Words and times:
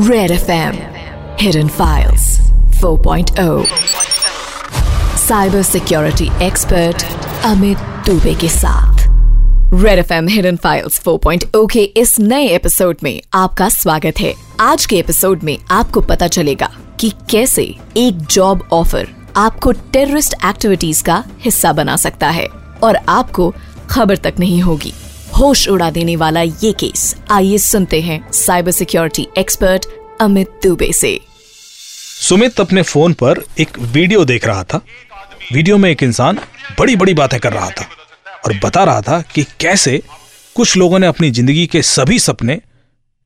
Red 0.00 0.30
FM 0.30 0.76
Hidden 1.40 1.68
Files. 1.68 2.38
4.0 2.80 3.66
Cyber 5.28 5.62
Security 5.64 6.28
Expert 6.50 7.04
Dubey 8.06 8.34
के 8.34 8.48
साथ. 8.48 8.98
Red 9.82 9.98
F 9.98 10.12
M 10.12 10.28
hidden 10.28 10.56
files 10.56 11.00
4.0 11.00 11.72
के 11.72 11.82
इस 11.82 12.20
नए 12.20 12.46
एपिसोड 12.46 12.96
में 13.02 13.22
आपका 13.34 13.68
स्वागत 13.68 14.20
है। 14.20 14.34
आज 14.60 14.86
के 14.86 14.96
एपिसोड 14.96 15.42
में 15.42 15.58
आपको 15.70 16.00
पता 16.00 16.26
चलेगा 16.26 16.70
कि 17.00 17.12
कैसे 17.30 17.76
एक 17.96 18.18
जॉब 18.18 18.68
ऑफ़र 18.72 19.08
आपको 19.36 19.72
टेररिस्ट 19.72 20.34
एक्टिविटीज़ 20.44 21.04
का 21.04 21.24
हिस्सा 21.40 21.72
बना 21.72 21.96
सकता 21.96 22.30
है 22.30 22.46
और 22.82 22.96
आपको 22.96 23.54
खबर 23.90 24.16
तक 24.16 24.34
नहीं 24.38 24.62
होगी। 24.62 24.92
होश 25.38 25.68
उड़ा 25.68 25.90
देने 25.90 26.16
वाला 26.16 26.40
ये 26.42 26.72
केस। 26.72 27.14
आइए 27.30 27.58
सुनते 27.58 28.00
हैं। 28.00 28.20
Cyber 28.32 28.70
security 28.70 29.26
expert 29.38 29.86
Amit 30.20 30.48
Dubey 30.62 30.92
से। 30.92 31.18
सुमित 32.20 32.60
अपने 32.60 32.82
फ़ोन 32.82 33.12
पर 33.12 33.42
एक 33.60 33.78
वीडियो 33.78 34.24
देख 34.24 34.46
रहा 34.46 34.64
था। 34.64 34.80
वीडियो 35.52 35.78
में 35.78 35.90
एक 35.90 36.02
इंसान 36.02 36.38
बड़ी 36.78 36.96
बड़ी 36.96 37.14
बातें 37.14 37.38
कर 37.40 37.52
रहा 37.52 37.70
था 37.70 37.86
और 38.46 38.58
बता 38.64 38.84
रहा 38.84 39.00
था 39.00 39.20
कि 39.34 39.44
कैसे 39.60 40.02
कुछ 40.56 40.76
लोगों 40.76 40.98
ने 40.98 41.06
अपनी 41.06 41.30
ज़िंदगी 41.30 41.66
के 41.66 41.82
सभी 41.82 42.18
सपने 42.18 42.60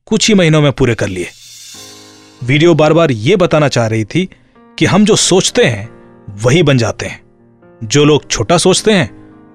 कुछ 0.07 0.27
ही 0.27 0.33
महीनों 0.33 0.61
में 0.61 0.71
पूरे 0.71 0.95
कर 0.95 1.07
लिए। 1.07 1.29
वीडियो 2.43 2.73
बार 2.73 2.93
बार 2.93 3.11
ये 3.11 3.35
बताना 3.35 3.67
चाह 3.67 3.87
रही 3.87 4.05
थी 4.05 4.29
कि 4.79 4.85
हम 4.85 5.05
जो 5.05 5.15
सोचते 5.15 5.63
हैं, 5.63 5.89
वही 6.43 6.63
बन 6.63 6.77
जाते 6.77 7.05
हैं। 7.05 7.23
जो 7.83 8.03
लोग 8.05 8.29
छोटा 8.31 8.57
सोचते 8.57 8.93
हैं, 8.93 9.09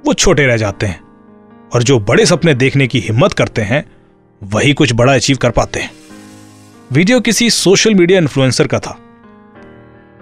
वो 0.06 0.14
छोटे 0.14 0.46
रह 0.46 0.56
जाते 0.56 0.86
हैं। 0.86 1.09
और 1.72 1.82
जो 1.82 1.98
बड़े 2.00 2.26
सपने 2.26 2.54
देखने 2.54 2.86
की 2.86 2.98
हिम्मत 3.00 3.32
करते 3.32 3.62
हैं 3.62 3.84
वही 4.42 4.72
कुछ 4.72 4.92
बड़ा 4.92 5.14
अचीव 5.14 5.36
कर 5.36 5.50
पाते 5.50 5.80
हैं। 5.80 5.90
वीडियो 6.92 7.20
किसी 7.20 7.50
सोशल 7.50 7.94
मीडिया 7.94 8.18
इन्फ्लुएंसर 8.18 8.66
का 8.66 8.78
था। 8.78 8.98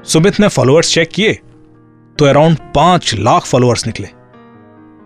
सुमित 0.04 0.40
ने 0.40 0.48
फॉलोअर्स 0.48 0.94
चेक 0.94 1.08
किए 1.08 1.32
तो 2.18 2.24
अराउंड 2.24 2.58
पाँच 2.74 3.14
लाख 3.14 3.44
फॉलोअर्स 3.44 3.86
निकले। 3.86 4.08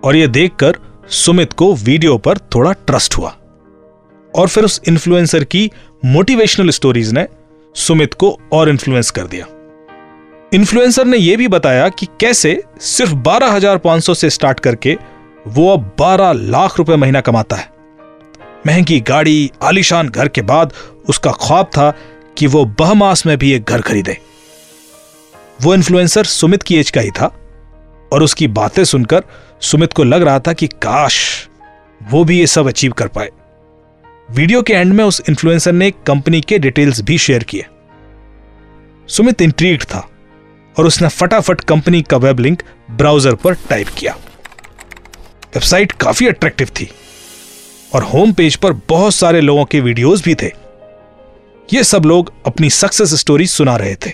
और 0.04 0.16
यह 0.16 0.26
देखकर 0.26 0.76
सुमित 1.08 1.52
को 1.52 1.74
वीडियो 1.74 2.18
पर 2.18 2.38
थोड़ा 2.38 2.72
ट्रस्ट 2.72 3.18
हुआ। 3.18 3.36
और 4.34 4.48
फिर 4.48 4.64
उस 4.64 4.80
इन्फ्लुएंसर 4.88 5.44
की 5.44 5.70
मोटिवेशनल 6.04 6.70
स्टोरीज 6.70 7.12
ने 7.12 7.26
सुमित 7.74 8.14
को 8.14 8.38
और 8.52 8.68
इन्फ्लुएंस 8.68 9.10
कर 9.10 9.26
दिया। 9.26 9.46
इन्फ्लुएंसर 10.52 11.04
ने 11.04 11.16
यह 11.16 11.36
भी 11.36 11.48
बताया 11.48 11.88
कि 11.88 12.06
कैसे 12.20 12.62
सिर्फ़ 12.80 13.12
12,500 13.12 14.14
से 14.14 14.30
स्टार्ट 14.30 14.60
करके 14.60 14.96
वो 15.46 15.72
अब 15.72 15.90
12 15.98 16.32
लाख 16.32 16.78
रुपए 16.78 16.96
महीना 16.96 17.20
कमाता 17.20 17.56
है। 17.56 17.70
महँगी 18.66 19.00
गाड़ी, 19.00 19.50
आलिशान 19.62 20.08
घर 20.08 20.28
के 20.28 20.42
बाद 20.42 20.72
उसका 21.08 21.32
ख्वाब 21.32 21.66
था 21.66 21.90
कि 22.38 22.46
वो 22.46 22.64
बहमास 22.64 23.26
में 23.26 23.38
भी 23.38 23.52
एक 23.52 23.64
घर 23.64 23.80
खरीदे। 23.80 24.18
वो 25.62 25.74
इन्फ्लुएंसर 25.74 26.24
सुमित 26.24 26.62
की 26.62 26.76
एज 26.76 26.90
का 26.90 27.00
ही 27.00 27.10
था 27.10 27.26
और 28.12 28.22
उसकी 28.22 28.48
बातें 28.48 28.84
सुनकर 28.84 29.22
सुमित 29.60 29.92
को 29.92 30.04
लग 30.04 30.22
रहा 30.22 30.38
था 30.38 30.52
कि 30.52 30.66
काश 30.66 31.48
वो 32.00 32.24
भी 32.24 32.38
ये 32.38 32.46
सब 32.46 32.68
अचीव 32.68 32.92
कर 32.92 33.08
पाए। 33.08 33.30
वीडियो 34.30 34.62
के 34.62 34.72
एंड 34.72 34.92
में 34.92 35.04
उस 35.04 35.22
इन्फ्लुएंसर 35.28 35.72
ने 35.72 35.90
कंपनी 35.90 36.40
के 36.40 36.58
डिटेल्स 36.58 37.00
भी 37.00 37.18
शेयर 37.18 37.44
किए। 37.44 37.66
सुमित 39.08 39.42
इंट्रीग्ड 39.42 39.84
था 39.84 40.08
और 40.78 40.86
उसने 40.86 41.08
फटाफट 41.08 41.60
कंपनी 41.60 42.02
का 42.02 42.16
वेब 42.16 42.38
लिंक 42.38 42.62
ब्राउज़र 42.90 43.34
पर 43.34 43.54
टाइप 43.54 43.88
किया। 43.88 44.16
वेबसाइट 45.54 45.92
काफ़ी 45.92 46.26
अट्रैक्टिव 46.28 46.68
थी 46.80 46.88
और 47.94 48.02
होम 48.02 48.32
पेज 48.32 48.56
पर 48.56 48.72
बहुत 48.88 49.14
सारे 49.14 49.40
लोगों 49.40 49.64
के 49.64 49.80
वीडियोस 49.80 50.22
भी 50.24 50.34
थे। 50.34 50.50
ये 51.68 51.84
सब 51.84 52.04
लोग 52.04 52.32
अपनी 52.46 52.70
सक्सेस 52.70 53.14
स्टोरी 53.14 53.46
सुना 53.46 53.76
रहे 53.76 53.94
थे 53.96 54.10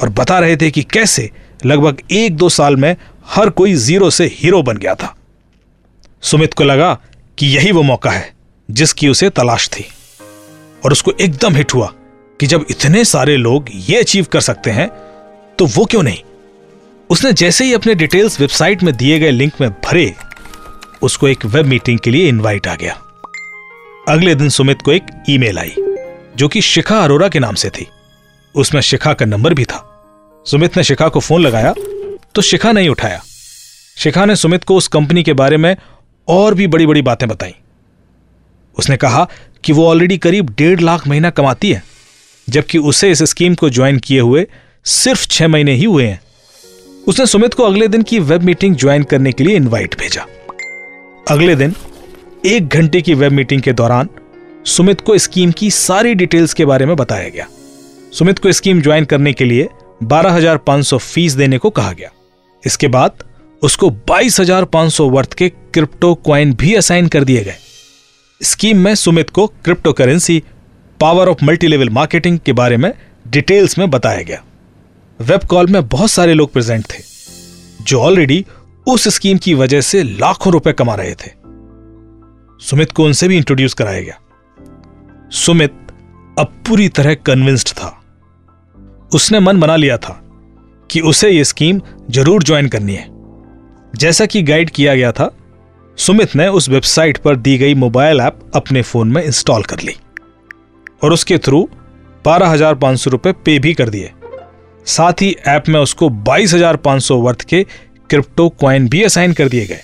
और 0.00 0.08
बता 0.08 0.38
रहे 0.38 0.56
थे 0.56 0.70
कि 0.70 0.82
कैसे 0.82 1.30
लगभग 1.66 2.02
एक 2.10 2.36
दो 2.36 2.48
साल 2.48 2.76
में 2.76 2.96
हर 3.26 3.50
कोई 3.50 3.74
ज़ीरो 3.74 4.10
से 4.10 4.26
हीरो 4.32 4.62
बन 4.62 4.76
गया 4.76 4.94
था। 4.94 5.14
सुमित 6.22 6.54
को 6.54 6.64
लगा 6.64 6.94
कि 7.38 7.46
यही 7.46 7.72
वो 7.72 7.82
मौका 7.82 8.10
है 8.10 8.32
जिसकी 8.68 9.08
उसे 9.08 9.30
तलाश 9.30 9.68
थी 9.68 9.86
और 10.84 10.92
उसको 10.92 11.12
एकदम 11.20 11.56
हिट 11.56 11.74
हुआ 11.74 11.92
कि 12.40 12.46
जब 12.46 12.66
इतने 12.70 13.04
सारे 13.04 13.36
लोग 13.36 13.66
ये 13.74 14.00
अचीव 14.00 14.26
कर 14.32 14.40
सकते 14.40 14.70
हैं 14.70 14.88
तो 15.58 15.66
वो 15.66 15.84
क्यों 15.84 16.02
नहीं? 16.02 16.22
उसने 17.10 17.32
जैसे 17.32 17.64
ही 17.64 17.72
अपने 17.72 17.94
डिटेल्स 17.94 18.38
वेबसाइट 18.40 18.82
में 18.82 18.96
दिए 18.96 19.18
गए 19.18 19.30
लिंक 19.30 19.52
में 19.60 19.70
भरे, 19.70 20.14
उसको 21.02 21.28
एक 21.28 21.44
वेब 21.44 21.66
मीटिंग 21.66 21.98
के 21.98 22.10
लिए 22.10 22.28
इनवाइट 22.28 22.66
आ 22.66 22.74
गया। 22.74 22.92
अगले 24.08 24.34
दिन 24.34 24.48
सुमित 24.48 24.82
को 24.82 24.92
एक 24.92 25.06
ईमेल 25.30 25.58
आई, 25.58 25.72
जो 26.36 26.48
कि 26.48 26.60
शिखा 26.62 26.98
अरोरा 26.98 27.28
के 27.28 27.38
नाम 27.38 27.54
से 27.54 27.70
थी। 27.70 27.86
उसमें 28.54 28.80
शिखा 28.80 29.12
का 29.12 29.26
नंबर 29.26 29.54
भी 29.54 29.64
था। 29.64 29.86
सुमित 30.46 30.76
ने 30.76 30.84
शिखा 30.84 31.08
को 31.08 31.20
फ़ोन 31.20 31.42
लगाया 31.42 31.74
तो 32.34 32.42
शिखा 32.42 32.72
नहीं 32.72 32.88
उठाया। 32.88 33.20
शिखा 33.96 34.24
ने 34.24 34.36
सुमित 34.36 34.64
को 34.64 34.76
उस 34.76 34.88
कंपनी 34.88 35.22
के 35.22 35.32
बारे 35.32 35.56
में 35.56 35.76
और 36.28 36.54
भी 36.54 36.66
बड़ी 36.66 36.86
बड़ी 36.86 37.02
बातें 37.02 37.28
बताई। 37.28 37.54
उसने 38.76 38.96
कहा 38.96 39.28
कि 39.64 39.72
वो 39.72 39.88
ऑलरेडी 39.88 40.18
करीब 40.18 40.54
डेढ़ 40.58 40.80
लाख 40.80 41.06
महीना 41.08 41.30
कमाती 41.30 41.72
है, 41.72 41.82
जबकि 42.48 42.78
उसे 42.78 43.10
इस 43.10 43.22
स्कीम 43.22 43.54
को 43.54 43.70
ज्वाइन 43.70 43.98
किए 43.98 44.20
हुए 44.20 44.46
सिर्फ़ 44.86 45.26
छह 45.28 45.48
महीने 45.48 45.74
ही 45.74 45.84
हुए 45.84 46.06
हैं। 46.06 46.20
उसने 47.10 47.26
सुमित 47.26 47.54
को 47.54 47.62
अगले 47.62 47.88
दिन 47.88 48.02
की 48.02 48.18
वेब 48.18 48.42
मीटिंग 48.42 48.76
ज्वाइन 48.76 49.02
करने 49.02 49.32
के 49.32 49.44
लिए 49.44 49.56
इनवाइट 49.56 49.98
भेजा। 49.98 50.26
अगले 51.30 51.56
दिन 51.56 51.74
एक 52.46 52.68
घंटे 52.68 53.00
की 53.00 53.14
वेब 53.14 53.32
मीटिंग 53.32 53.62
के 53.62 53.72
दौरान 53.72 54.08
सुमित 54.64 55.00
को 55.00 55.18
स्कीम 55.18 55.52
की 55.52 55.70
सारी 55.70 56.14
डिटेल्स 56.14 56.54
के 56.54 56.64
बारे 56.64 56.86
में 56.86 56.96
बताया 56.96 57.28
गया। 57.28 57.46
सुमित 58.12 58.38
को 58.38 58.52
स्कीम 58.52 58.82
ज्वाइन 58.82 59.04
करने 59.04 59.32
के 59.32 59.44
लिए 59.44 59.68
12,500 60.02 60.98
फ़ीस 60.98 61.32
देने 61.32 61.58
को 61.58 61.70
कहा 61.70 61.92
गया। 61.92 62.10
इसके 62.66 62.88
बाद 62.88 63.10
उसको 63.62 63.90
22,500 63.90 65.08
वर्थ 65.10 65.32
के 65.32 65.48
क्रिप्टो 65.48 66.14
क्वाइन 66.14 66.54
भी 66.54 66.74
असाइन 66.74 67.08
कर 67.08 67.24
दिए 67.24 67.44
गए। 67.44 67.56
स्कीम 68.42 68.78
में 68.78 68.94
सुमित 68.94 69.30
को 69.30 69.46
crypto 69.46 69.92
currency 69.92 70.42
power 71.00 71.28
of 71.28 71.44
multi 71.44 71.66
level 71.66 71.88
marketing 71.88 72.38
के 72.38 72.52
बारे 72.52 72.76
में 72.76 72.92
डिटेल्स 73.28 73.78
में 73.78 73.90
बताया 73.90 74.22
गया। 74.22 74.44
वेब 75.20 75.40
कॉल 75.44 75.66
में 75.66 75.86
बहुत 75.88 76.10
सारे 76.10 76.34
लोग 76.34 76.52
प्रेजेंट 76.52 76.84
थे, 76.84 77.02
जो 77.82 78.00
ऑलरेडी 78.00 78.44
उस 78.86 79.06
स्कीम 79.08 79.38
की 79.38 79.54
वजह 79.54 79.80
से 79.80 80.02
लाखों 80.02 80.52
रुपए 80.52 80.72
कमा 80.72 80.94
रहे 80.94 81.14
थे। 81.14 81.30
सुमित 82.60 82.92
को 82.92 83.04
उनसे 83.04 83.28
भी 83.28 83.36
इंट्रोड्यूस 83.36 83.74
कराया 83.74 84.00
गया। 84.00 84.18
सुमित 85.32 85.72
अब 86.38 86.54
पूरी 86.68 86.88
तरह 86.88 87.14
कन्विंस्ड 87.16 87.68
था। 87.68 87.96
उसने 89.14 89.40
मन 89.40 89.60
बना 89.60 89.76
लिया 89.76 89.96
था 89.98 90.20
कि 90.90 91.00
उसे 91.00 91.30
यह 91.30 91.44
स्कीम 91.44 91.80
ज़रूर 92.10 92.42
ज्वाइन 92.42 92.68
करनी 92.68 92.94
है। 92.94 93.06
जैसा 93.94 94.26
कि 94.26 94.42
गाइड 94.42 94.70
किया 94.70 94.94
गया 94.94 95.10
था, 95.12 95.30
सुमित 95.98 96.36
ने 96.36 96.46
उस 96.48 96.68
वेबसाइट 96.68 97.18
पर 97.18 97.36
दी 97.36 97.56
गई 97.58 97.74
मोबाइल 97.74 98.20
ऐप 98.20 98.38
अपने 98.54 98.82
फ़ोन 98.82 99.08
में 99.08 99.22
इंस्टॉल 99.22 99.62
कर 99.62 99.80
ली 99.80 99.96
और 101.04 101.12
उसके 101.12 101.38
थ्रू 101.38 101.62
बारह 102.24 102.48
हज़ार 102.48 102.74
पाँच 102.76 102.98
सौ 102.98 103.10
रुपए 103.10 103.32
पे 103.44 103.58
भी 103.58 103.74
कर 103.74 103.88
दिए। 103.88 104.12
साथ 104.90 105.22
ही 105.22 105.34
ऐप 105.48 105.68
में 105.68 105.78
उसको 105.80 106.08
बाईस 106.08 106.54
हज़ार 106.54 106.76
पाँच 106.78 107.02
सौ 107.02 107.16
वर्थ 107.18 107.42
के 107.44 107.62
क्रिप्टो 108.10 108.48
क्वाइन 108.50 108.88
भी 108.88 109.02
असाइन 109.02 109.32
कर 109.32 109.48
दिए 109.48 109.66
गए। 109.66 109.80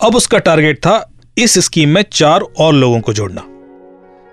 अब 0.00 0.16
उसका 0.16 0.38
टारगेट 0.40 0.78
था 0.78 1.04
इस 1.36 1.58
स्कीम 1.58 1.88
में 1.88 2.02
चार 2.12 2.40
और 2.58 2.74
लोगों 2.74 3.00
को 3.00 3.12
जोड़ना। 3.12 3.42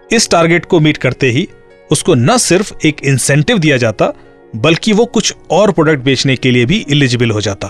इस 0.09 0.29
टारगेट 0.29 0.65
को 0.65 0.79
मीट 0.79 0.97
करते 0.97 1.29
ही 1.29 1.47
उसको 1.89 2.15
न 2.15 2.37
सिर्फ़ 2.37 2.73
एक 2.85 3.01
इंसेंटिव 3.03 3.57
दिया 3.59 3.77
जाता, 3.77 4.11
बल्कि 4.53 4.93
वो 4.93 5.05
कुछ 5.05 5.33
और 5.51 5.71
प्रोडक्ट 5.71 6.03
बेचने 6.03 6.35
के 6.35 6.51
लिए 6.51 6.65
भी 6.65 6.77
इलिजिबल 6.89 7.31
हो 7.31 7.41
जाता। 7.41 7.69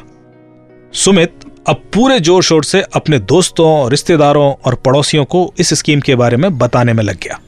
सुमित 0.94 1.40
अब 1.68 1.84
पूरे 1.94 2.20
ज़ोर 2.20 2.44
शोर 2.44 2.64
से 2.64 2.82
अपने 2.96 3.20
दोस्तों, 3.20 3.90
रिश्तेदारों 3.90 4.54
और 4.66 4.76
पड़ोसियों 4.76 5.26
को 5.26 5.54
इस 5.60 5.74
स्कीम 5.74 6.00
के 6.00 6.16
बारे 6.16 6.38
में 6.38 6.58
बताने 6.58 6.94
में 6.94 7.04
लग 7.04 7.20
गया। 7.20 7.40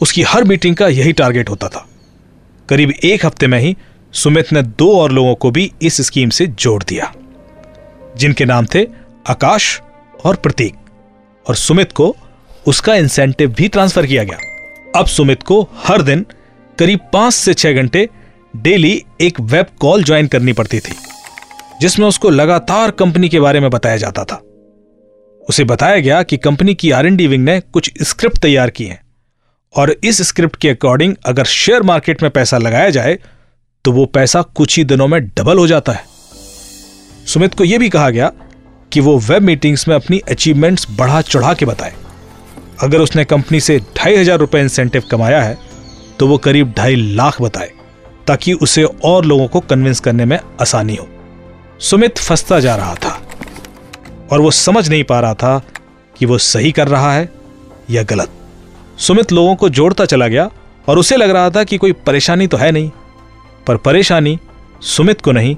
उसकी 0.00 0.22
हर 0.22 0.44
मीटिंग 0.44 0.76
का 0.76 0.88
यही 0.88 1.12
टारगेट 1.12 1.50
होता 1.50 1.68
था। 1.68 1.86
करीब 2.68 2.92
एक 3.04 3.26
हफ़्ते 3.26 3.46
में 3.46 3.58
ही 3.60 3.76
सुमित 4.14 4.52
ने 4.52 4.62
दो 4.62 4.90
और 4.98 5.12
लोगों 5.12 5.34
को 5.34 5.50
भी 5.50 5.70
इस 5.82 6.00
स्कीम 6.00 6.30
से 6.30 6.46
जोड़ 6.46 6.82
दिया, 6.82 7.12
जिनके 8.16 8.44
नाम 8.44 8.66
थे 8.74 8.86
आकाश 9.26 9.80
और 10.24 10.36
प्रतीक। 10.36 10.74
और 11.46 11.54
सुमित 11.54 11.92
को 11.92 12.14
उसका 12.66 12.94
इंसेंटिव 12.94 13.52
भी 13.52 13.68
ट्रांसफ़र 13.68 14.06
किया 14.06 14.24
गया। 14.24 14.38
अब 14.96 15.06
सुमित 15.06 15.42
को 15.42 15.60
हर 15.76 16.02
दिन 16.02 16.26
करीब 16.78 17.00
पाँच 17.12 17.34
से 17.34 17.54
छह 17.54 17.72
घंटे 17.72 18.08
डेली 18.54 19.02
एक 19.20 19.40
वेब 19.40 19.66
कॉल 19.80 20.04
ज्वाइन 20.04 20.26
करनी 20.26 20.52
पड़ती 20.52 20.80
थी, 20.80 20.94
जिसमें 21.80 22.06
उसको 22.06 22.30
लगातार 22.30 22.90
कंपनी 22.90 23.28
के 23.28 23.40
बारे 23.40 23.60
में 23.60 23.70
बताया 23.70 23.96
जाता 23.96 24.24
था। 24.24 24.42
उसे 25.48 25.64
बताया 25.64 25.98
गया 25.98 26.22
कि 26.22 26.36
कंपनी 26.36 26.74
की 26.74 26.90
आर 26.90 27.10
विंग 27.10 27.44
ने 27.44 27.60
कुछ 27.62 27.90
स्क्रिप्ट 28.02 28.38
तैयार 28.38 28.70
की 28.70 28.84
हैं। 28.84 29.01
और 29.74 29.94
इस 30.04 30.20
स्क्रिप्ट 30.22 30.56
के 30.56 30.68
अकॉर्डिंग 30.68 31.14
अगर 31.26 31.44
शेयर 31.46 31.82
मार्केट 31.82 32.22
में 32.22 32.30
पैसा 32.30 32.58
लगाया 32.58 32.90
जाए 32.90 33.18
तो 33.84 33.92
वो 33.92 34.04
पैसा 34.08 34.42
कुछ 34.56 34.76
ही 34.76 34.84
दिनों 34.84 35.06
में 35.08 35.20
डबल 35.28 35.58
हो 35.58 35.66
जाता 35.66 35.92
है। 35.92 36.04
सुमित 37.26 37.54
को 37.54 37.64
यह 37.64 37.78
भी 37.78 37.88
कहा 37.88 38.10
गया 38.10 38.30
कि 38.92 39.00
वो 39.00 39.16
वेब 39.20 39.42
मीटिंग्स 39.42 39.86
में 39.88 39.94
अपनी 39.96 40.18
अचीवमेंट्स 40.30 40.86
बढ़ा 40.90 41.20
चढ़ा 41.22 41.52
के 41.54 41.66
बताए। 41.66 41.94
अगर 42.82 43.00
उसने 43.00 43.24
कंपनी 43.24 43.60
से 43.60 43.78
ढाई 43.96 44.16
हज़ार 44.16 44.38
रुपए 44.38 44.60
इंसेंटिव 44.60 45.04
कमाया 45.10 45.42
है 45.42 45.56
तो 46.18 46.26
वो 46.26 46.36
करीब 46.38 46.72
ढाई 46.76 46.96
लाख 47.14 47.40
बताए, 47.42 47.70
ताकि 48.26 48.52
उसे 48.54 48.84
और 48.84 49.24
लोगों 49.24 49.46
को 49.48 49.60
कन्विंस 49.62 50.00
करने 50.00 50.24
में 50.24 50.38
आसानी 50.60 50.96
हो। 50.96 51.08
सुमित 51.80 52.18
फंसता 52.18 52.60
जा 52.60 52.76
रहा 52.76 52.94
था 52.96 53.18
और 54.32 54.40
वो 54.40 54.50
समझ 54.50 54.88
नहीं 54.88 55.04
पा 55.04 55.20
रहा 55.20 55.34
था 55.34 55.58
कि 56.14 56.26
वो 56.26 56.38
सही 56.40 56.72
कर 56.72 56.88
रहा 56.88 57.12
है 57.14 57.28
या 57.90 58.02
गलत। 58.04 58.38
सुमित 58.98 59.32
लोगों 59.32 59.54
को 59.56 59.68
जोड़ता 59.68 60.04
चला 60.04 60.26
गया 60.28 60.50
और 60.88 60.98
उसे 60.98 61.16
लग 61.16 61.30
रहा 61.30 61.50
था 61.50 61.64
कि 61.64 61.78
कोई 61.78 61.92
परेशानी 61.92 62.46
तो 62.46 62.56
है 62.56 62.70
नहीं, 62.72 62.90
पर 63.66 63.76
परेशानी 63.76 64.38
सुमित 64.82 65.20
को 65.20 65.32
नहीं, 65.32 65.56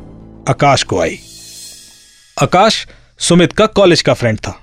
आकाश 0.49 0.83
को 0.83 1.01
आई। 1.01 1.19
आकाश 2.43 2.87
सुमित 3.19 3.53
का 3.53 3.67
कॉलेज 3.67 4.03
का 4.03 4.15
फ्रेंड 4.15 4.39
था 4.39 4.59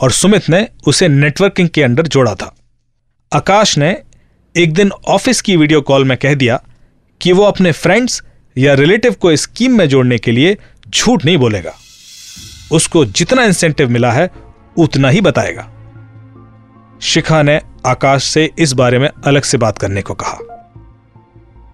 और 0.00 0.12
सुमित 0.12 0.48
ने 0.48 0.66
उसे 0.86 1.08
नेटवर्किंग 1.08 1.68
के 1.68 1.82
अंडर 1.82 2.06
जोड़ा 2.06 2.34
था। 2.34 2.54
आकाश 3.32 3.76
ने 3.78 3.96
एक 4.54 4.72
दिन 4.74 4.90
ऑफ़िस 5.08 5.40
की 5.40 5.56
वीडियो 5.56 5.80
कॉल 5.80 6.04
में 6.04 6.16
कह 6.16 6.34
दिया 6.34 6.60
कि 7.20 7.32
वो 7.32 7.44
अपने 7.44 7.72
फ्रेंड्स 7.72 8.22
या 8.58 8.74
रिलेटिव 8.74 9.12
को 9.12 9.34
स्कीम 9.36 9.78
में 9.78 9.88
जोड़ने 9.88 10.18
के 10.18 10.32
लिए 10.32 10.56
झूठ 10.88 11.24
नहीं 11.24 11.36
बोलेगा। 11.36 11.72
उसको 12.72 13.04
जितना 13.04 13.44
इंसेंटिव 13.44 13.90
मिला 13.90 14.12
है, 14.12 14.30
उतना 14.76 15.08
ही 15.08 15.20
बताएगा। 15.20 15.70
शिखा 17.02 17.40
ने 17.42 17.60
आकाश 17.86 18.24
से 18.24 18.48
इस 18.58 18.72
बारे 18.72 18.98
में 18.98 19.08
अलग 19.08 19.42
से 19.42 19.58
बात 19.58 19.78
करने 19.78 20.02
को 20.02 20.14
कहा। 20.14 20.38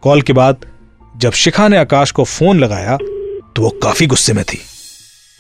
कॉल 0.03 0.23
के 0.23 0.33
बाद 0.33 0.67
जब 1.15 1.33
शिखा 1.33 1.69
ने 1.69 1.77
आकाश 1.77 2.11
को 2.11 2.25
फ़ोन 2.25 2.59
लगाया 2.61 2.97
तो 2.97 3.63
वो 3.63 3.71
काफ़ी 3.83 4.07
गुस्से 4.07 4.33
में 4.33 4.45
थी। 4.45 4.61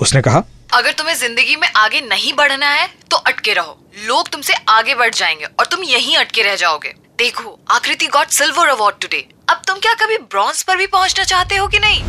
उसने 0.01 0.23
कहा 0.23 0.43
अगर 0.75 0.93
तुम्हें 0.93 1.15
ज़िंदगी 1.17 1.57
में 1.57 1.69
आगे 1.77 2.01
नहीं 2.01 2.33
बढ़ना 2.33 2.71
है 2.71 2.89
तो 3.11 3.17
अटके 3.19 3.53
रहो। 3.53 3.79
लोग 4.07 4.29
तुमसे 4.29 4.55
आगे 4.69 4.95
बढ़ 4.95 5.15
जाएँगे 5.15 5.45
और 5.45 5.67
तुम 5.67 5.83
यहीं 5.83 6.17
अटके 6.17 6.43
रह 6.43 6.57
जाओगे। 6.57 6.95
देखो 7.19 7.59
आकृति 7.71 8.07
गॉट 8.07 8.29
सिल्वर 8.31 8.69
अवार्ड 8.69 8.97
टुडे। 9.03 9.27
अब 9.51 9.63
तुम 9.67 9.79
क्या 9.79 9.95
कभी 9.95 10.17
ब्रॉन्ज 10.17 10.63
पर 10.63 10.77
भी 10.77 10.87
पहुँचना 10.89 11.25
चाहते 11.25 11.57
हो 11.57 11.67
कि 11.69 11.79
नहीं? 11.79 12.03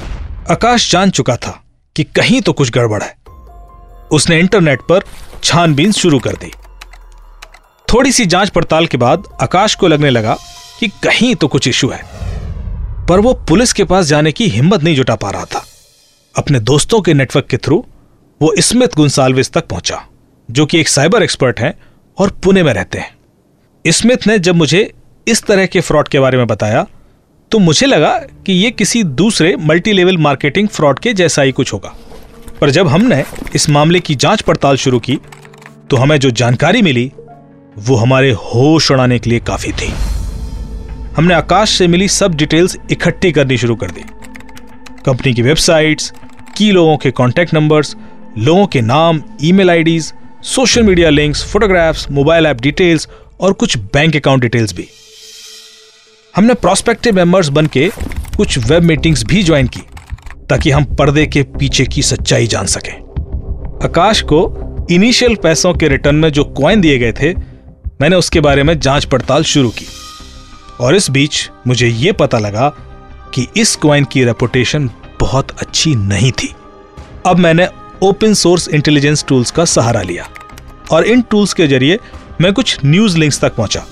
आकाश 0.52 0.92
जान 0.92 1.10
चुका 1.10 1.36
था 1.38 1.62
कि 1.96 2.04
कहीं 2.16 2.42
तो 2.42 2.54
कुछ 2.54 2.72
गड़बड़ 2.72 3.04
है। 3.04 3.16
उसने 4.12 4.40
इंटरनेट 4.40 4.82
पर 4.82 5.04
छानबीन 5.44 5.92
शुरू 5.92 6.20
कर 6.20 6.36
दी। 6.36 6.52
थोड़ी 7.88 8.12
सी 8.12 8.26
जाँच 8.26 8.50
पड़ताल 8.50 8.88
के 8.88 8.98
बाद 8.98 9.24
आकाश 9.42 9.76
को 9.76 9.88
लगने 9.88 10.10
लगा 10.10 10.38
कि 10.80 10.88
कहीं 11.04 11.34
तो 11.36 11.48
कुछ 11.48 11.68
इशू 11.68 11.90
है। 11.90 12.02
पर 13.08 13.20
वो 13.20 13.34
पुलिस 13.50 13.74
के 13.74 13.84
पास 13.84 14.06
जाने 14.06 14.32
की 14.32 14.48
हिम्मत 14.48 14.84
नहीं 14.84 14.96
जुटा 14.96 15.16
पा 15.16 15.30
रहा 15.30 15.46
था। 15.46 15.64
अपने 16.36 16.60
दोस्तों 16.62 17.02
के 17.02 17.14
नेटवर्क 17.14 17.48
के 17.48 17.58
थ्रू 17.58 17.84
वो 18.42 18.54
स्मिथ 18.60 18.96
गुंसालविस 18.96 19.52
तक 19.52 19.68
पहुँचा, 19.68 20.02
जो 20.50 20.66
कि 20.66 20.80
एक 20.80 20.88
साइबर 20.88 21.24
एक्सपर्ट 21.24 21.60
हैं 21.60 21.74
और 22.18 22.30
पुणे 22.44 22.64
में 22.64 22.74
रहते 22.74 23.00
हैं। 23.00 23.14
स्मिथ 23.86 24.28
ने 24.28 24.38
जब 24.40 24.56
मुझे 24.56 24.92
इस 25.28 25.44
तरह 25.44 25.66
के 25.66 25.82
फ्रॉड 25.82 26.08
के 26.08 26.20
बारे 26.20 26.38
में 26.38 26.48
बताया 26.48 26.86
तो 27.52 27.60
मुझे 27.60 27.88
लगा 27.88 28.18
कि 28.46 28.54
यह 28.54 28.70
किसी 28.70 29.04
दूसरे 29.04 29.56
मल्टी 29.58 29.92
लेवल 29.94 30.18
मार्केटिंग 30.18 30.68
फ्रॉड 30.68 31.00
के 31.00 31.14
जैसा 31.14 31.42
ही 31.42 31.52
कुछ 31.52 31.74
होगा। 31.74 31.94
पर 32.62 32.70
जब 32.70 32.88
हमने 32.88 33.24
इस 33.56 33.70
मामले 33.70 34.00
की 34.00 34.16
जाँच 34.16 34.42
पड़ताल 34.42 34.78
शुरू 34.78 35.00
की 35.00 35.20
तो 35.90 35.98
हमें 35.98 36.18
जो 36.18 36.30
जानकारी 36.32 36.82
मिली 36.82 37.12
वो 37.78 37.96
हमारे 37.96 38.32
होश 38.32 38.92
उड़ाने 38.92 39.20
के 39.20 39.30
लिए 39.30 39.40
काफ़ी 39.40 39.72
थी। 39.72 39.88
हमने 41.16 41.34
आकाश 41.34 41.70
से 41.70 41.88
मिली 41.88 42.08
सब 42.08 42.36
डिटेल्स 42.36 42.78
इकट्ठी 42.92 43.32
करनी 43.32 43.58
शुरू 43.58 43.76
कर 43.76 43.92
दी। 43.92 44.02
कंपनी 45.06 45.34
की 45.34 45.42
वेबसाइट्स, 45.42 46.14
की 46.58 46.72
लोगों 46.72 46.98
के 46.98 47.12
कॉन्टैक्ट 47.12 47.54
नंबर्स 47.54 47.96
लोगों 48.38 48.68
के 48.68 48.82
नाम 48.82 49.22
email 49.44 49.70
IDs 49.70 50.14
social 50.44 50.84
media 50.84 51.10
links 51.10 51.44
photographs 51.44 52.10
mobile 52.12 52.46
app 52.46 52.62
details 52.62 53.08
और 53.40 53.54
कुछ 53.54 53.78
बैंक 53.78 54.16
अकाउंट 54.16 54.42
डिटेल्स 54.42 54.74
भी। 54.74 54.88
हमने 56.36 56.54
प्रोस्पेक्टिव 56.54 57.16
मेंबर्स 57.16 57.48
बन 57.48 57.68
के 57.68 57.90
कुछ 58.38 58.58
वेब 58.58 58.84
मीटिंग्स 58.84 59.24
भी 59.24 59.44
ज्वाइन 59.44 59.68
की, 59.68 59.82
ताकि 60.50 60.72
हम 60.72 60.86
पर्दे 60.96 61.26
के 61.28 61.44
पीछे 61.60 61.86
की 61.86 62.02
सच्चाई 62.02 62.48
जान 62.48 62.66
सकें। 62.66 62.94
आकाश 63.84 64.22
को 64.22 64.88
इनिशियल 64.92 65.36
पैसों 65.36 65.74
के 65.74 65.88
रिटर्न 65.88 66.16
में 66.16 66.30
जो 66.30 66.44
क्वाइन 66.44 66.82
दिए 66.82 66.98
गए 66.98 67.12
थे 67.12 67.55
मैंने 68.02 68.16
उसके 68.16 68.40
बारे 68.40 68.64
में 68.64 68.80
जाँच 68.80 69.06
पड़ताल 69.06 69.44
शुरू 69.44 69.70
की। 69.70 69.86
और 70.80 70.96
इस 70.96 71.10
बीच 71.10 71.50
मुझे 71.68 71.88
यह 71.88 72.14
पता 72.14 72.40
लगा 72.40 72.70
कि 73.34 73.48
इस 73.58 73.76
क्वाइन 73.76 74.04
की 74.04 74.24
रेपुटेशन 74.24 74.90
बहुत 75.20 75.52
अच्छी 75.52 75.96
नहीं 75.96 76.32
थी। 76.32 76.54
अब 77.26 77.38
मैंने 77.38 77.68
ओपन 78.04 78.34
सोर्स 78.34 78.68
इंटेलिजेंस 78.68 79.26
टूल्स 79.28 79.52
का 79.52 79.66
सहारा 79.66 80.02
लिया 80.02 80.28
और 80.92 81.04
इन 81.04 81.22
टूल्स 81.22 81.54
के 81.54 81.68
ज़रिए 81.68 82.00
मैं 82.42 82.54
कुछ 82.54 82.78
न्यूज़ 82.86 83.18
लिंक्स 83.18 83.40
तक 83.40 83.56
पहुँचा। 83.56 83.86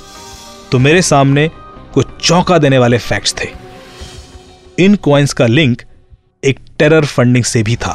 तो 0.72 0.80
मेरे 0.80 1.02
सामने 1.02 1.50
कुछ 1.94 2.08
चौंका 2.24 2.58
देने 2.58 2.78
वाले 2.78 2.98
फैक्ट्स 2.98 3.36
थे। 3.42 3.48
इन 4.80 4.96
क्वाइंस 4.96 5.34
का 5.34 5.48
लिंक 5.48 5.82
एक 6.44 6.60
टेरर 6.80 7.06
फंडिंग 7.06 7.44
से 7.44 7.64
भी 7.64 7.76
था। 7.76 7.94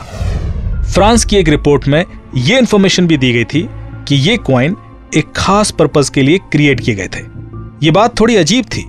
फ्रांस 0.95 1.25
की 1.25 1.37
एक 1.37 1.49
रिपोर्ट 1.49 1.89
में 1.89 2.05
यह 2.37 2.59
इंफॉर्मेशन 2.59 3.07
भी 3.07 3.17
दी 3.17 3.33
गई 3.33 3.45
थी 3.45 3.69
कि 4.09 4.15
ये 4.15 4.37
क्वाइन 4.37 4.77
एक 5.17 5.33
खास 5.37 5.71
पर्पज 5.71 6.09
के 6.09 6.23
लिए 6.23 6.39
क्रिएट 6.53 6.81
किए 6.81 6.95
गए 6.95 7.09
थे। 7.09 7.21
ये 7.83 7.91
बात 7.91 8.21
थोड़ी 8.21 8.37
अजीब 8.37 8.65
थी 8.65 8.83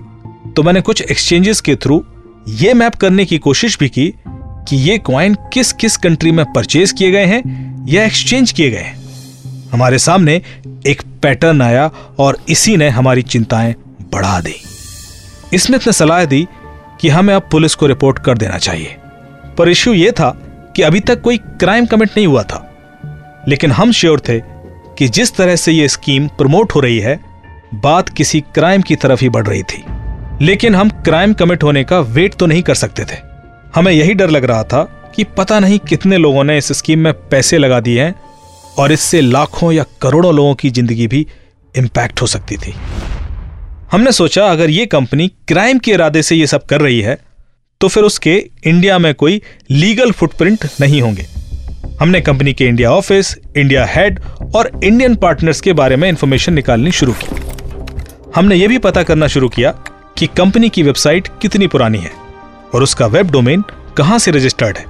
तो 0.56 0.62
मैंने 0.62 0.80
कुछ 0.80 1.02
एक्सचेंजेस 1.02 1.60
के 1.60 1.74
थ्रू 1.74 2.04
ये 2.48 2.74
मैप 2.74 2.94
करने 2.94 3.24
की 3.24 3.38
कोशिश 3.38 3.78
भी 3.78 3.88
की 3.88 4.14
कि 4.68 4.76
ये 4.76 4.98
क्वाइन 4.98 5.36
किस 5.52 5.72
किस 5.72 5.96
कंट्री 5.96 6.32
में 6.32 6.44
परचेज 6.52 6.92
किए 6.92 7.10
गए 7.10 7.24
हैं 7.24 7.86
या 7.88 8.04
एक्सचेंज 8.04 8.52
किए 8.52 8.70
गए 8.70 8.78
हैं। 8.78 8.98
हमारे 9.72 9.98
सामने 9.98 10.42
एक 10.86 11.02
पैटर्न 11.22 11.62
आया 11.62 11.90
और 12.18 12.38
इसी 12.48 12.76
ने 12.76 12.88
हमारी 12.88 13.22
चिंताएँ 13.22 13.74
बढ़ा 14.12 14.40
दी। 14.40 14.54
स्मिथ 15.58 15.86
ने 15.86 15.92
सलाह 15.92 16.24
दी 16.24 16.46
कि 17.00 17.08
हमें 17.08 17.34
अब 17.34 17.48
पुलिस 17.52 17.74
को 17.74 17.86
रिपोर्ट 17.86 18.18
कर 18.18 18.38
देना 18.38 18.58
चाहिए। 18.58 18.96
पर 19.58 19.68
इश्यू 19.68 19.92
यह 19.92 20.10
था 20.10 20.30
कि 20.76 20.82
अभी 20.82 21.00
तक 21.00 21.20
कोई 21.20 21.38
क्राइम 21.38 21.86
कमिट 21.86 22.10
नहीं 22.16 22.26
हुआ 22.26 22.42
था। 22.42 22.66
लेकिन 23.48 23.72
हम 23.72 23.92
श्योर 23.92 24.20
थे 24.20 24.38
कि 25.00 25.06
जिस 25.08 25.32
तरह 25.34 25.56
से 25.56 25.72
यह 25.72 25.88
स्कीम 25.88 26.26
प्रमोट 26.28 26.72
हो 26.74 26.80
रही 26.80 26.98
है, 26.98 27.18
बात 27.74 28.08
किसी 28.08 28.40
क्राइम 28.54 28.82
की 28.82 28.96
तरफ़ 28.96 29.20
ही 29.20 29.28
बढ़ 29.28 29.46
रही 29.46 29.62
थी। 29.62 29.82
लेकिन 30.42 30.74
हम 30.74 30.90
क्राइम 31.04 31.32
कमिट 31.32 31.62
होने 31.62 31.84
का 31.84 32.00
वेट 32.00 32.34
तो 32.34 32.46
नहीं 32.46 32.62
कर 32.62 32.74
सकते 32.74 33.04
थे। 33.04 33.16
हमें 33.74 33.90
यही 33.92 34.14
डर 34.14 34.30
लग 34.30 34.44
रहा 34.44 34.64
था 34.64 34.82
कि 35.16 35.24
पता 35.38 35.60
नहीं 35.60 35.78
कितने 35.78 36.16
लोगों 36.16 36.44
ने 36.44 36.58
इस 36.58 36.72
स्कीम 36.72 36.98
में 36.98 37.12
पैसे 37.30 37.58
लगा 37.58 37.80
दिए 37.80 38.02
हैं 38.02 38.14
और 38.78 38.92
इससे 38.92 39.20
लाखों 39.20 39.72
या 39.72 39.84
करोड़ों 40.02 40.34
लोगों 40.34 40.54
की 40.54 40.70
ज़िंदगी 40.70 41.06
भी 41.06 41.26
इंपैक्ट 41.74 42.22
हो 42.22 42.26
सकती 42.26 42.56
थी। 42.56 42.74
हमने 43.92 44.12
सोचा, 44.12 44.46
अगर 44.46 44.70
ये 44.70 44.86
कंपनी 44.86 45.28
क्राइम 45.48 45.78
के 45.78 45.92
इरादे 45.92 46.22
से 46.22 46.36
ये 46.36 46.46
सब 46.46 46.66
कर 46.66 46.80
रही 46.80 47.00
है 47.00 47.18
तो 47.80 47.88
फिर 47.88 48.02
उसके 48.04 48.36
इंडिया 48.66 48.98
में 48.98 49.14
कोई 49.14 49.40
लीगल 49.70 50.12
फुटप्रिंट 50.12 50.66
नहीं 50.80 51.02
होंगे। 51.02 51.26
हमने 52.00 52.20
कंपनी 52.20 52.52
के 52.52 52.64
इंडिया 52.64 52.90
ऑफ़िस, 52.90 53.36
इंडिया 53.56 53.84
हेड 53.86 54.20
और 54.56 54.80
इंडियन 54.84 55.16
पार्टनर्स 55.16 55.60
के 55.60 55.72
बारे 55.72 55.96
में 55.96 56.08
इंफॉर्मेशन 56.08 56.52
निकालनी 56.52 56.92
शुरू 56.92 57.12
की। 57.12 57.26
हमने 58.34 58.56
यह 58.56 58.68
भी 58.68 58.78
पता 58.78 59.02
करना 59.02 59.26
शुरू 59.26 59.48
किया 59.48 59.70
कि 60.18 60.26
कंपनी 60.26 60.68
की 60.68 60.82
वेबसाइट 60.82 61.28
कितनी 61.42 61.66
पुरानी 61.66 61.98
है 61.98 62.10
और 62.74 62.82
उसका 62.82 63.06
वेब 63.06 63.30
डोमेन 63.30 63.64
कहाँ 63.96 64.18
से 64.18 64.30
रजिस्टर्ड 64.30 64.78
है। 64.78 64.84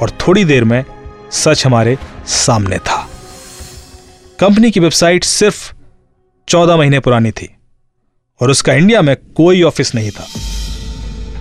और 0.00 0.10
थोड़ी 0.10 0.44
देर 0.44 0.64
में 0.64 0.84
सच 1.30 1.66
हमारे 1.66 1.98
सामने 2.26 2.78
था। 2.78 3.08
कंपनी 4.40 4.70
की 4.70 4.80
वेबसाइट 4.80 5.24
सिर्फ़ 5.24 5.72
चौदह 6.48 6.76
महीने 6.76 7.00
पुरानी 7.00 7.30
थी 7.30 7.56
और 8.40 8.50
उसका 8.50 8.74
इंडिया 8.74 9.02
में 9.02 9.16
कोई 9.16 9.62
ऑफ़िस 9.62 9.94
नहीं 9.94 10.10
था। 10.10 10.26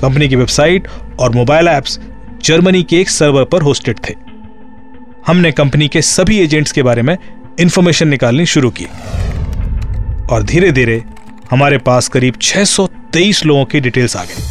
कंपनी 0.02 0.30
की 0.30 0.36
वेबसाइट 0.36 0.88
और 1.20 1.32
मोबाइल 1.32 1.68
ऐप्स 1.68 2.00
जर्मनी 2.44 2.84
के 2.84 3.02
एक 3.02 3.10
सर्वर 3.10 3.44
पर 3.44 3.62
होस्टेड 3.62 4.00
थे। 4.10 4.29
हमने 5.28 5.52
कंपनी 5.52 5.88
के 5.88 6.02
सभी 6.02 6.40
एजेंट्स 6.40 6.72
के 6.72 6.84
बारे 6.84 7.02
में 7.02 7.18
इंफॉर्मेशन 7.60 8.08
निकालनी 8.08 8.46
शुरू 8.46 8.70
की। 8.70 8.86
और 10.32 10.44
धीरे 10.44 10.72
धीरे 10.72 11.04
हमारे 11.52 11.78
पास 11.78 12.08
करीब 12.08 12.34
623 12.42 13.46
लोगों 13.46 13.66
की 13.66 13.80
डिटेल्स 13.80 14.18
आ 14.18 14.24
गई। 14.24 14.44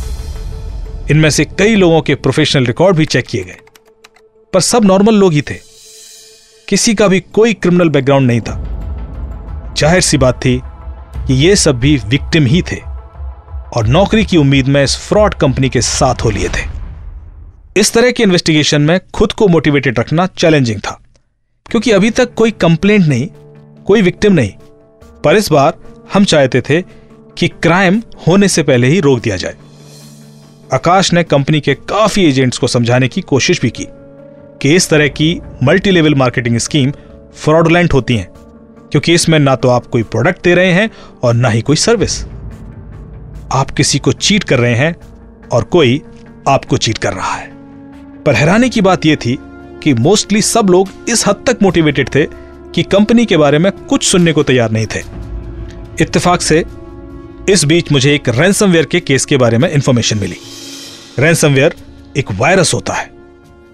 इनमें 1.10 1.30
से 1.30 1.44
कई 1.44 1.74
लोगों 1.74 2.02
के 2.02 2.14
प्रोफेशनल 2.14 2.66
रिकॉर्ड 2.66 2.96
भी 2.96 3.04
चेक 3.04 3.26
किए 3.26 3.44
गए। 3.44 3.58
पर 4.52 4.60
सब 4.60 4.84
नॉर्मल 4.84 5.14
लोग 5.14 5.32
ही 5.32 5.42
थे। 5.42 5.54
किसी 6.68 6.94
का 6.94 7.08
भी 7.08 7.20
कोई 7.20 7.54
क्रिमिनल 7.54 7.88
बैकग्राउंड 7.88 8.26
नहीं 8.26 8.40
था। 8.40 8.54
ज़ाहिर 9.78 10.00
सी 10.00 10.18
बात 10.18 10.44
थी 10.44 10.60
कि 11.26 11.34
ये 11.34 11.56
सब 11.56 11.78
भी 11.80 11.96
विक्टिम 11.96 12.46
ही 12.46 12.62
थे। 12.62 12.76
और 13.76 13.86
नौकरी 13.86 14.24
की 14.24 14.36
उम्मीद 14.36 14.66
में 14.66 14.84
इस 14.84 14.96
फ्रॉड 14.96 15.34
कंपनी 15.34 15.68
के 15.68 15.80
साथ 15.80 16.14
हो 16.14 16.30
लिए 16.30 16.48
थे। 16.48 16.77
इस 17.76 17.92
तरह 17.92 18.10
के 18.10 18.22
इन्वेस्टिगेशन 18.22 18.82
में 18.82 18.98
खुद 19.14 19.32
को 19.32 19.48
मोटिवेटेड 19.48 19.98
रखना 19.98 20.26
चैलेंजिंग 20.28 20.80
था, 20.80 20.98
क्योंकि 21.66 21.90
अभी 21.90 22.10
तक 22.10 22.32
कोई 22.34 22.50
कंप्लेंट 22.50 23.06
नहीं, 23.06 23.26
कोई 23.86 24.02
विक्टिम 24.02 24.32
नहीं, 24.32 24.52
पर 25.24 25.36
इस 25.36 25.50
बार 25.52 25.74
हम 26.12 26.24
चाहते 26.24 26.60
थे 26.60 26.80
कि 27.36 27.48
क्राइम 27.48 28.02
होने 28.26 28.48
से 28.48 28.62
पहले 28.62 28.86
ही 28.86 29.00
रोक 29.00 29.20
दिया 29.20 29.36
जाए। 29.36 29.54
आकाश 30.74 31.12
ने 31.12 31.22
कंपनी 31.24 31.60
के 31.60 31.74
काफ़ी 31.74 32.24
एजेंट्स 32.24 32.58
को 32.58 32.66
समझाने 32.66 33.08
की 33.08 33.20
कोशिश 33.20 33.60
भी 33.60 33.70
की 33.70 33.86
कि 34.62 34.74
इस 34.76 34.88
तरह 34.88 35.08
की 35.10 35.40
multi 35.62 35.90
level 35.90 36.14
marketing 36.14 36.56
scheme 36.58 36.90
fraudulent 37.34 37.94
होती 37.94 38.16
हैं, 38.16 38.28
क्योंकि 38.92 39.14
इसमें 39.14 39.38
ना 39.38 39.54
तो 39.56 39.68
आप 39.68 39.86
कोई 39.86 40.02
प्रोडक्ट 40.04 40.42
दे 40.44 40.54
रहे 40.54 40.72
हैं 40.72 40.90
और 41.22 41.34
ना 41.34 41.48
ही 41.48 41.60
कोई 41.60 41.76
सर्विस 41.76 42.22
आप 43.52 43.70
किसी 43.70 43.98
को 43.98 44.12
चीट 44.12 44.44
कर 44.44 44.58
रहे 44.58 44.74
हैं 44.74 44.94
और 45.52 45.64
कोई 45.64 46.00
आपको 46.48 46.76
चीट 46.76 46.98
कर 46.98 47.12
रहा 47.12 47.34
है। 47.34 47.56
पर 48.28 48.34
हैरानी 48.34 48.68
की 48.70 48.80
बात 48.80 49.06
यह 49.06 49.16
थी 49.16 49.38
कि 49.82 49.94
मोस्टली 49.94 50.42
सब 50.42 50.66
लोग 50.70 50.88
इस 51.08 51.26
हद 51.26 51.44
तक 51.46 51.58
मोटिवेटेड 51.62 52.08
थे 52.14 52.24
कि 52.74 52.82
कंपनी 52.82 53.26
के 53.26 53.36
बारे 53.36 53.58
में 53.58 53.72
कुछ 53.72 54.06
सुनने 54.06 54.32
को 54.32 54.42
तैयार 54.42 54.70
नहीं 54.70 54.86
थे। 54.86 54.98
इत्तेफाक 56.00 56.40
से 56.40 56.64
इस 57.48 57.64
बीच 57.64 57.92
मुझे 57.92 58.14
एक 58.14 58.28
रैंसमवेयर 58.28 58.84
के 58.84 59.00
केस 59.00 59.24
के 59.24 59.36
बारे 59.36 59.58
में 59.58 59.70
इंफॉर्मेशन 59.70 60.18
मिली। 60.18 60.36
रैंसमवेयर 61.18 61.74
एक 62.16 62.32
वायरस 62.32 62.74
होता 62.74 62.94
है। 62.94 63.10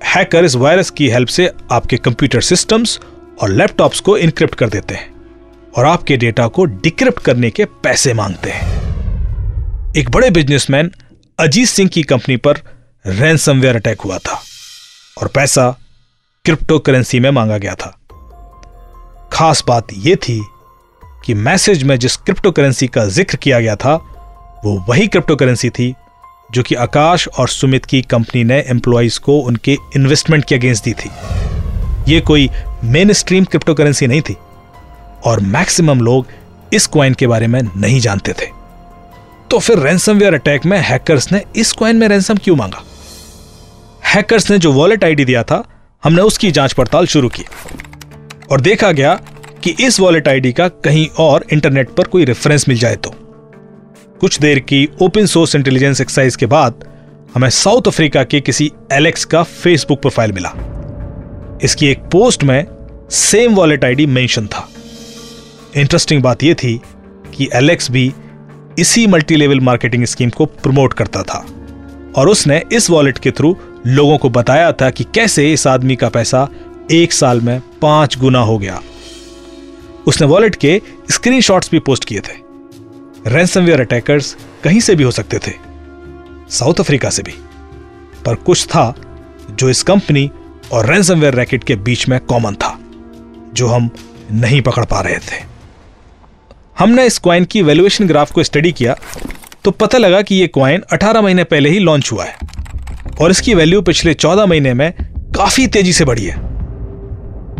हैकर 0.04 0.44
इस 0.44 0.54
वायरस 0.56 0.90
की 0.90 1.08
हेल्प 1.08 1.28
से 1.28 1.50
आपके 1.72 1.96
कंप्यूटर 1.96 2.40
सिस्टम्स 2.40 3.00
और 3.42 3.50
लैपटॉप्स 3.50 4.00
को 4.00 4.16
इनक्रिप्ट 4.16 4.54
कर 4.54 4.68
देते 4.68 4.94
हैं 4.94 5.12
और 5.76 5.84
आपके 5.84 6.16
डेटा 6.16 6.46
को 6.46 6.64
डिक्रिप्ट 6.64 7.22
करने 7.22 7.50
के 7.50 7.64
पैसे 7.64 8.14
मांगते 8.14 8.50
हैं। 8.50 9.92
एक 9.96 10.10
बड़े 10.10 10.30
बिजनेसमैन 10.30 10.90
अजीत 11.40 11.68
सिंह 11.68 11.88
की 11.88 12.02
कंपनी 12.02 12.36
पर 12.36 12.58
रैंसमवेयर 13.04 13.76
अटैक 13.76 14.00
हुआ 14.00 14.18
था 14.18 14.40
और 15.16 15.28
पैसा 15.28 15.70
क्रिप्टो 16.44 16.78
करेंसी 16.78 17.18
में 17.20 17.30
मांगा 17.30 17.58
गया 17.58 17.74
था। 17.74 17.90
खास 19.32 19.62
बात 19.68 19.86
यह 19.96 20.14
थी 20.16 20.40
कि 21.24 21.34
मैसेज 21.34 21.82
में 21.82 21.98
जिस 21.98 22.16
क्रिप्टो 22.16 22.50
करेंसी 22.52 22.86
का 22.86 23.04
ज़िक्र 23.06 23.36
किया 23.36 23.60
गया 23.60 23.76
था, 23.76 23.94
वो 24.64 24.84
वही 24.88 25.06
क्रिप्टो 25.08 25.36
करेंसी 25.36 25.70
थी 25.70 25.94
जो 26.52 26.62
कि 26.62 26.74
आकाश 26.74 27.28
और 27.28 27.48
सुमित 27.48 27.84
की 27.84 28.00
कंपनी 28.02 28.44
ने 28.44 28.60
एम्प्लॉयज़ 28.60 29.20
को 29.20 29.38
उनके 29.38 29.76
इन्वेस्टमेंट 29.96 30.44
के 30.44 30.54
अगेंस्ट 30.54 30.84
दी 30.84 30.92
थी। 30.94 31.10
ये 32.08 32.20
कोई 32.20 32.48
मेन 32.84 33.12
स्ट्रीम 33.12 33.44
क्रिप्टो 33.44 33.74
करेंसी 33.74 34.06
नहीं 34.06 34.20
थी 34.20 34.36
और 35.24 35.40
मैक्सिमम 35.40 36.00
लोग 36.00 36.26
इस 36.72 36.86
क्वाइन 36.86 37.14
के 37.14 37.26
बारे 37.26 37.46
में 37.46 37.60
नहीं 37.62 38.00
जानते 38.00 38.32
थे। 38.32 38.50
तो 39.50 39.58
फिर 39.58 39.78
रैंसमवेयर 39.78 40.34
अटैक 40.34 40.64
में 40.66 40.78
हैकर्स 40.80 41.32
ने 41.32 41.44
इस 41.56 41.72
क्वाइन 41.72 41.96
में 41.96 42.08
रैंसम 42.08 42.36
क्यों 42.36 42.56
मांगा? 42.56 42.82
हैकर्स 44.14 44.50
ने 44.50 44.58
जो 44.58 44.72
वॉलेट 44.72 45.04
आईडी 45.04 45.24
दिया 45.24 45.42
था, 45.42 45.64
हमने 46.04 46.22
उसकी 46.22 46.50
जाँच 46.50 46.72
पड़ताल 46.72 47.06
शुरू 47.06 47.28
की। 47.28 47.42
और 48.50 48.60
देखा 48.60 48.92
गया 48.92 49.14
कि 49.62 49.70
इस 49.80 50.00
वॉलेट 50.00 50.28
आईडी 50.28 50.52
का 50.52 50.68
कहीं 50.68 51.08
और 51.18 51.44
इंटरनेट 51.52 51.90
पर 51.90 52.04
कोई 52.04 52.24
रेफरेंस 52.24 52.68
मिल 52.68 52.78
जाए 52.78 52.96
तो। 52.96 53.10
कुछ 54.20 54.40
देर 54.40 54.58
की 54.58 54.88
ओपन 55.02 55.26
सोर्स 55.26 55.54
इंटेलिजेंस 55.54 56.00
एक्सरसाइज 56.00 56.36
के 56.36 56.46
बाद, 56.46 56.84
हमें 57.34 57.50
साउथ 57.50 57.82
अफ्रीका 57.86 58.24
के 58.24 58.40
किसी 58.40 58.72
एलेक्स 58.92 59.24
का 59.24 59.42
फेसबुक 59.42 60.00
प्रोफ़ाइल 60.00 60.32
मिला। 60.32 60.52
इसकी 61.62 61.88
एक 61.88 61.98
पोस्ट 61.98 62.44
में 62.44 62.66
सेम 63.10 63.54
वॉलेट 63.54 63.84
आईडी 63.84 64.06
मेंशन 64.06 64.46
था। 64.46 64.68
इंटरेस्टिंग 65.76 66.22
बात 66.22 66.42
यह 66.42 66.54
थी 66.54 66.80
कि 67.36 67.48
एलेक्स 67.54 67.90
भी 67.90 68.14
इसी 68.78 69.06
मल्टी 69.06 69.36
लेवल 69.36 69.60
मार्केटिंग 69.60 70.04
स्कीम 70.04 70.30
को 70.30 70.46
प्रमोट 70.46 70.92
करता 70.92 71.22
था। 71.22 71.46
और 72.16 72.28
उसने 72.28 72.62
इस 72.72 72.90
वॉलेट 72.90 73.18
के 73.18 73.30
थ्रू 73.30 73.56
लोगों 73.86 74.18
को 74.18 74.28
बताया 74.30 74.72
था 74.72 74.90
कि 74.90 75.04
कैसे 75.04 75.52
इस 75.52 75.66
आदमी 75.66 75.96
का 75.96 76.08
पैसा 76.08 76.48
एक 76.90 77.12
साल 77.12 77.40
में 77.40 77.60
पाँच 77.82 78.18
गुना 78.18 78.38
हो 78.38 78.58
गया। 78.58 78.80
उसने 80.06 80.26
वॉलेट 80.26 80.54
के 80.54 80.80
स्क्रीनशॉट्स 81.10 81.70
भी 81.70 81.78
पोस्ट 81.78 82.04
किए 82.04 82.20
थे। 82.20 82.42
रैंसमवेयर 83.26 83.80
अटैकर्स 83.80 84.36
कहीं 84.64 84.80
से 84.80 84.94
भी 84.94 85.04
हो 85.04 85.10
सकते 85.10 85.38
थे। 85.38 85.52
साउथ 86.50 86.80
अफ्रीका 86.80 87.10
से 87.10 87.22
भी। 87.22 87.34
पर 88.26 88.34
कुछ 88.34 88.66
था 88.66 88.94
जो 89.50 89.68
इस 89.70 89.82
कंपनी 89.82 90.30
और 90.72 90.86
रैंसमवेयर 90.86 91.34
रैकेट 91.34 91.64
के 91.64 91.76
बीच 91.76 92.08
में 92.08 92.18
कॉमन 92.20 92.54
था, 92.54 92.78
जो 93.54 93.66
हम 93.66 93.90
नहीं 94.32 94.60
पकड़ 94.62 94.84
पा 94.84 95.00
रहे 95.00 95.18
थे। 95.18 95.42
हमने 96.78 97.06
इस 97.06 97.18
क्वाइन 97.18 97.44
की 97.44 97.62
वैल्यूएशन 97.62 98.06
ग्राफ 98.06 98.32
को 98.32 98.42
स्टडी 98.42 98.72
किया 98.72 98.96
तो 99.64 99.70
पता 99.70 99.98
लगा 99.98 100.22
कि 100.22 100.34
यह 100.34 100.46
क्वाइन 100.46 100.82
18 100.92 101.20
महीने 101.20 101.44
पहले 101.44 101.68
ही 101.68 101.78
लॉन्च 101.78 102.12
हुआ 102.12 102.24
है। 102.24 102.36
और 103.20 103.30
इसकी 103.30 103.54
वैल्यू 103.54 103.82
पिछले 103.82 104.14
14 104.14 104.46
महीने 104.46 104.74
में 104.74 104.92
काफ़ी 105.36 105.66
तेज़ी 105.66 105.92
से 105.92 106.04
बढ़ी 106.04 106.24
है। 106.24 106.36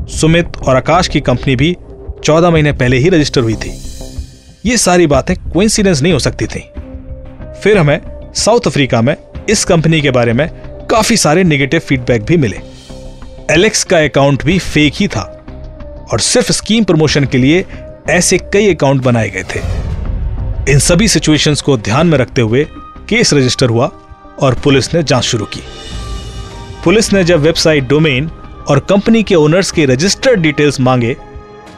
सुमित 0.07 0.57
और 0.57 0.77
आकाश 0.77 1.09
की 1.09 1.21
कंपनी 1.21 1.57
भी 1.57 1.77
14 2.25 2.51
महीने 2.51 2.73
पहले 2.73 2.97
ही 2.97 3.09
रजिस्टर 3.09 3.41
हुई 3.41 3.55
थी। 3.55 3.81
ये 4.67 4.77
सारी 4.77 5.07
बातें 5.07 5.37
कोइंसिडेंस 5.37 6.03
नहीं 6.03 6.13
हो 6.13 6.19
सकती 6.19 6.47
थी। 6.47 6.61
फिर 7.63 7.79
हमें 7.79 8.01
साउथ 8.35 8.61
अफ्रीका 8.67 9.03
में 9.03 9.17
इस 9.51 9.65
कंपनी 9.65 10.01
के 10.01 10.11
बारे 10.11 10.33
में 10.33 10.49
काफ़ी 10.91 11.17
सारे 11.17 11.45
नेगेटिव 11.45 11.81
फीडबैक 11.81 12.23
भी 12.23 12.37
मिले। 12.37 12.61
एलेक्स 13.51 13.85
का 13.85 13.99
अकाउंट 13.99 14.45
भी 14.45 14.59
फेक 14.59 14.93
ही 14.97 15.09
था 15.09 15.45
और 16.13 16.21
सिर्फ़ 16.21 16.53
स्कीम 16.53 16.85
प्रमोशन 16.85 17.25
के 17.25 17.39
लिए 17.39 17.65
ऐसे 18.11 18.39
कई 18.39 18.75
अकाउंट 18.75 19.03
बनाए 19.03 19.31
गए 19.31 19.43
थे। 19.43 19.61
इन 20.73 20.79
सभी 20.79 21.09
सिचुएशंस 21.09 21.61
को 21.61 21.77
ध्यान 21.77 22.07
में 22.07 22.19
रखते 22.19 22.43
हुए 22.43 22.67
केस 23.09 23.35
रजिस्टर 23.35 23.67
हुआ 23.67 23.91
और 24.39 24.55
पुलिस 24.55 24.95
ने 24.95 25.03
जाँच 25.03 25.25
शुरू 25.25 25.45
की। 25.47 25.61
पुलिस 26.85 27.13
ने 27.13 27.25
जब 27.25 27.41
वेबसाइट, 27.41 27.89
डोमेन 27.89 28.31
और 28.69 28.79
कंपनी 28.81 29.23
के 29.23 29.35
ओनर्स 29.35 29.71
के 29.71 29.85
रजिस्टर्ड 29.87 30.41
डिटेल्स 30.41 30.81
मांगे 30.81 31.17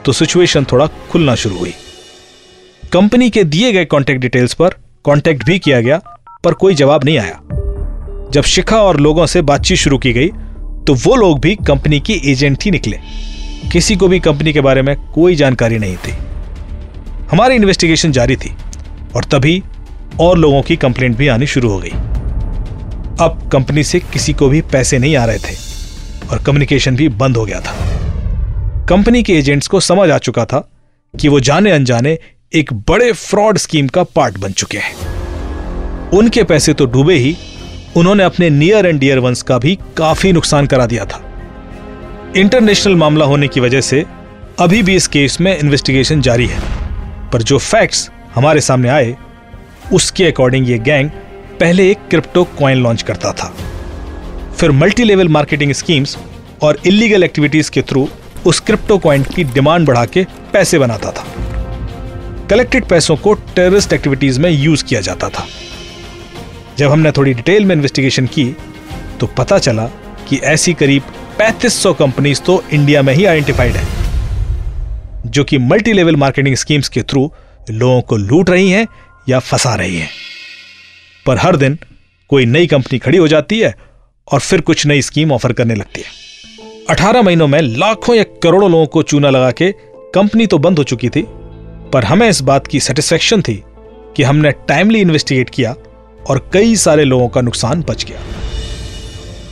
तो 0.05 0.13
सिचुएशन 0.13 0.65
थोड़ा 0.65 0.87
खुलना 1.11 1.35
शुरू 1.35 1.59
हुई। 1.59 1.75
कंपनी 2.93 3.31
के 3.31 3.45
दिए 3.45 3.73
गए 3.73 3.85
कॉन्टेक्ट 3.85 4.21
डिटेल्स 4.21 4.55
पर 4.55 4.75
कॉन्टेक्ट 5.05 5.45
भी 5.45 5.59
किया 5.59 5.81
गया, 5.81 6.01
पर 6.45 6.55
कोई 6.55 6.75
जवाब 6.75 7.05
नहीं 7.05 7.19
आया। 7.19 7.41
जब 8.33 8.43
शिखा 8.45 8.77
और 8.77 9.01
लोगों 9.01 9.27
से 9.27 9.43
बातचीत 9.43 9.79
शुरू 9.79 9.99
की 9.99 10.13
गई 10.13 10.29
तो 10.87 10.95
वो 10.97 11.15
लोग 11.17 11.41
भी 11.41 11.55
कंपनी 11.67 12.01
की 12.01 12.21
एजेंट 12.33 12.65
ही 12.65 12.71
निकले। 12.71 12.99
किसी 13.73 13.97
को 13.97 14.09
भी 14.09 14.21
कंपनी 14.21 14.53
के 14.53 14.61
बारे 14.61 14.83
में 14.83 14.97
कोई 15.13 15.35
जानकारी 15.37 15.79
नहीं 15.79 15.97
थी। 15.97 16.13
हमारी 17.31 17.55
इन्वेस्टिगेशन 17.55 18.13
जारी 18.13 18.37
थी 18.37 18.55
और 19.17 19.25
तभी 19.25 19.63
और 20.21 20.39
लोगों 20.39 20.63
की 20.63 20.77
कंप्लेंट 20.77 21.17
भी 21.17 21.29
आनी 21.29 21.47
शुरू 21.47 21.69
हो 21.69 21.79
गई। 21.79 21.93
अब 23.21 23.51
कंपनी 23.53 23.85
से 23.85 24.01
किसी 24.01 24.33
को 24.33 24.49
भी 24.49 24.61
पैसे 24.61 24.99
नहीं 24.99 25.17
आ 25.17 25.25
रहे 25.25 25.39
थे 25.39 25.55
और 26.31 26.39
कम्युनिकेशन 26.39 26.97
भी 26.97 27.09
बंद 27.09 27.37
हो 27.37 27.45
गया 27.45 27.61
था। 27.61 27.75
कंपनी 28.89 29.23
के 29.23 29.33
एजेंट्स 29.33 29.67
को 29.67 29.81
समझ 29.81 30.11
आ 30.11 30.19
चुका 30.19 30.45
था 30.45 30.71
कि 31.21 31.29
वो 31.29 31.41
जाने 31.41 31.71
अनजाने 31.71 32.19
एक 32.55 32.73
बड़े 32.73 33.13
फ्रॉड 33.13 33.59
स्कीम 33.59 33.89
का 33.89 34.03
पार्ट 34.03 34.39
बन 34.39 34.53
चुके 34.53 34.79
हैं। 34.79 34.95
उनके 36.11 36.43
पैसे 36.43 36.73
तो 36.73 36.87
डूबे 36.87 37.15
ही, 37.15 37.37
उन्होंने 37.97 38.23
अपने 38.23 38.51
नियर 38.51 38.87
एंड 38.87 39.01
डियर 39.01 39.19
वंस 39.19 39.43
का 39.43 39.59
भी 39.59 39.79
काफ़ी 39.97 40.33
नुकसान 40.33 40.67
करा 40.67 40.87
दिया 40.87 41.05
था। 41.05 41.23
इंटरनेशनल 42.37 42.95
मामला 42.95 43.25
होने 43.25 43.49
की 43.49 43.61
वजह 43.61 43.81
से 43.81 44.05
अभी 44.59 44.83
भी 44.83 44.97
इस 44.97 45.07
केस 45.07 45.41
में 45.41 45.59
इन्वेस्टिगेशन 45.59 46.21
जारी 46.21 46.47
है। 46.47 46.61
पर 47.31 47.43
जो 47.43 47.59
फैक्ट्स 47.59 48.11
हमारे 48.35 48.61
सामने 48.61 48.89
आए, 48.89 49.17
उसके 49.93 50.25
अकॉर्डिंग 50.25 50.69
ये 50.69 50.79
गैंग 50.79 51.11
पहले 51.61 51.91
एक 51.91 51.99
क्रिप्टो 52.11 52.45
कॉइन 52.59 52.79
लॉन्च 52.79 53.03
करता 53.03 53.33
था। 53.33 53.55
फिर 54.59 54.71
मल्टी 54.73 55.05
लेवल 55.05 55.29
मार्केटिंग 55.29 55.73
स्कीम्स 55.73 56.17
और 56.63 56.79
इलीगल 56.87 57.25
एक्टिविटीज़ 57.25 57.71
के 57.71 57.83
थ्रू 57.83 58.09
उस 58.47 58.61
क्रिप्टो 58.61 58.99
कॉइन 58.99 59.23
की 59.25 59.45
डिमांड 59.45 59.87
बढ़ा 59.87 60.05
के 60.07 60.25
पैसे 60.53 60.79
बनाता 60.79 61.11
था। 61.11 61.25
कलेक्टेड 62.51 62.85
पैसों 62.85 63.17
को 63.17 63.33
टेररिस्ट 63.35 63.93
एक्टिविटीज़ 63.93 64.41
में 64.41 64.51
यूज़ 64.51 64.85
किया 64.85 65.01
जाता 65.01 65.29
था। 65.29 65.47
जब 66.79 66.91
हमने 66.91 67.13
थोड़ी 67.13 67.35
डिटेल 67.35 67.65
में 67.65 67.75
इन्वेस्टिगेशन 67.75 68.27
की 68.27 68.45
तो 69.21 69.27
पता 69.27 69.59
चला 69.59 69.87
कि 70.29 70.37
ऐसी 70.45 70.75
करीब 70.75 71.03
3500 71.39 71.93
कंपनीज़ 71.95 72.41
तो 72.41 72.63
इंडिया 72.73 73.03
में 73.03 73.13
ही 73.15 73.25
आइडेंटिफाइड 73.25 73.73
है, 73.73 73.87
जो 75.27 75.45
कि 75.45 75.59
मल्टी 75.59 75.93
लेवल 75.93 76.17
मार्केटिंग 76.17 76.57
स्कीम्स 76.57 76.89
के 76.89 77.03
थ्रू 77.03 77.31
लोगों 77.71 78.01
को 78.03 78.17
लूट 78.17 78.51
रही 78.51 78.71
हैं 78.71 78.87
या 79.29 79.39
फंसा 79.39 79.75
रही 79.75 79.97
हैं। 79.97 80.11
पर 81.27 81.39
हर 81.39 81.57
दिन 81.57 81.79
कोई 82.31 82.47
नई 82.47 82.67
कंपनी 82.67 82.99
खड़ी 82.99 83.19
हो 83.19 83.29
जाती 83.29 83.59
है 83.61 83.75
और 84.29 84.41
फिर 84.41 84.61
कुछ 84.61 84.87
नई 84.87 85.03
स्कीम 85.03 85.33
ऑफ़र 85.33 85.53
करने 85.53 85.75
लगती 85.75 86.01
है। 86.01 86.07
18 86.91 87.23
महीनों 87.23 87.47
में 87.47 87.61
लाखों 87.61 88.15
या 88.15 88.25
करोड़ों 88.43 88.71
लोगों 88.71 88.87
को 88.87 89.03
चूना 89.03 89.31
लगा 89.31 89.51
के 89.51 89.73
कंपनी 90.15 90.47
तो 90.47 90.59
बंद 90.59 90.79
हो 90.79 90.85
चुकी 90.85 91.09
थी, 91.09 91.25
पर 91.93 92.05
हमें 92.05 92.29
इस 92.29 92.41
बात 92.41 92.67
की 92.67 92.81
सेटिस्फेक्शन 92.81 93.43
थी 93.43 93.63
कि 94.17 94.23
हमने 94.23 94.51
टाइमली 94.69 95.01
इन्वेस्टिगेट 95.01 95.51
किया 95.51 95.75
और 96.31 96.51
कई 96.53 96.77
सारे 96.77 97.05
लोगों 97.05 97.29
का 97.29 97.41
नुकसान 97.41 97.83
बच 97.83 98.05
गया। 98.05 98.21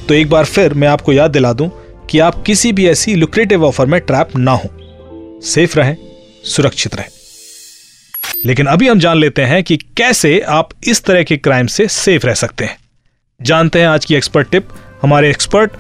तो 0.09 0.15
एक 0.15 0.31
बार 0.31 0.45
फिर 0.45 0.75
मैं 0.75 0.89
आपको 0.89 1.13
याद 1.13 1.31
दिला 1.31 1.53
दूँ 1.53 1.71
कि 2.11 2.19
आप 2.19 2.43
किसी 2.43 2.73
भी 2.73 2.87
ऐसी 2.89 3.15
लुक्रेटिव 3.15 3.65
ऑफ़र 3.65 3.87
में 3.87 4.01
ट्रैप 4.01 4.37
ना 4.37 4.53
हो। 4.53 5.41
सेफ़ 5.45 5.77
रहें, 5.77 5.97
सुरक्षित 6.45 6.95
रहें। 6.95 7.09
लेकिन 8.47 8.67
अभी 8.67 8.89
हम 8.89 8.99
जान 8.99 9.17
लेते 9.17 9.43
हैं 9.43 9.63
कि 9.65 9.77
कैसे 9.97 10.39
आप 10.49 10.69
इस 10.89 11.05
तरह 11.05 11.23
के 11.23 11.37
क्राइम 11.37 11.67
से 11.67 11.87
सेफ़ 11.89 12.27
रह 12.27 12.35
सकते 12.35 12.65
हैं। 12.65 12.77
जानते 13.41 13.81
हैं 13.81 13.87
आज 13.89 14.05
की 14.05 14.15
एक्सपर्ट 14.15 14.51
टिप, 14.51 14.65
हमारे 15.03 15.31
एक्सपर्ट 15.31 15.71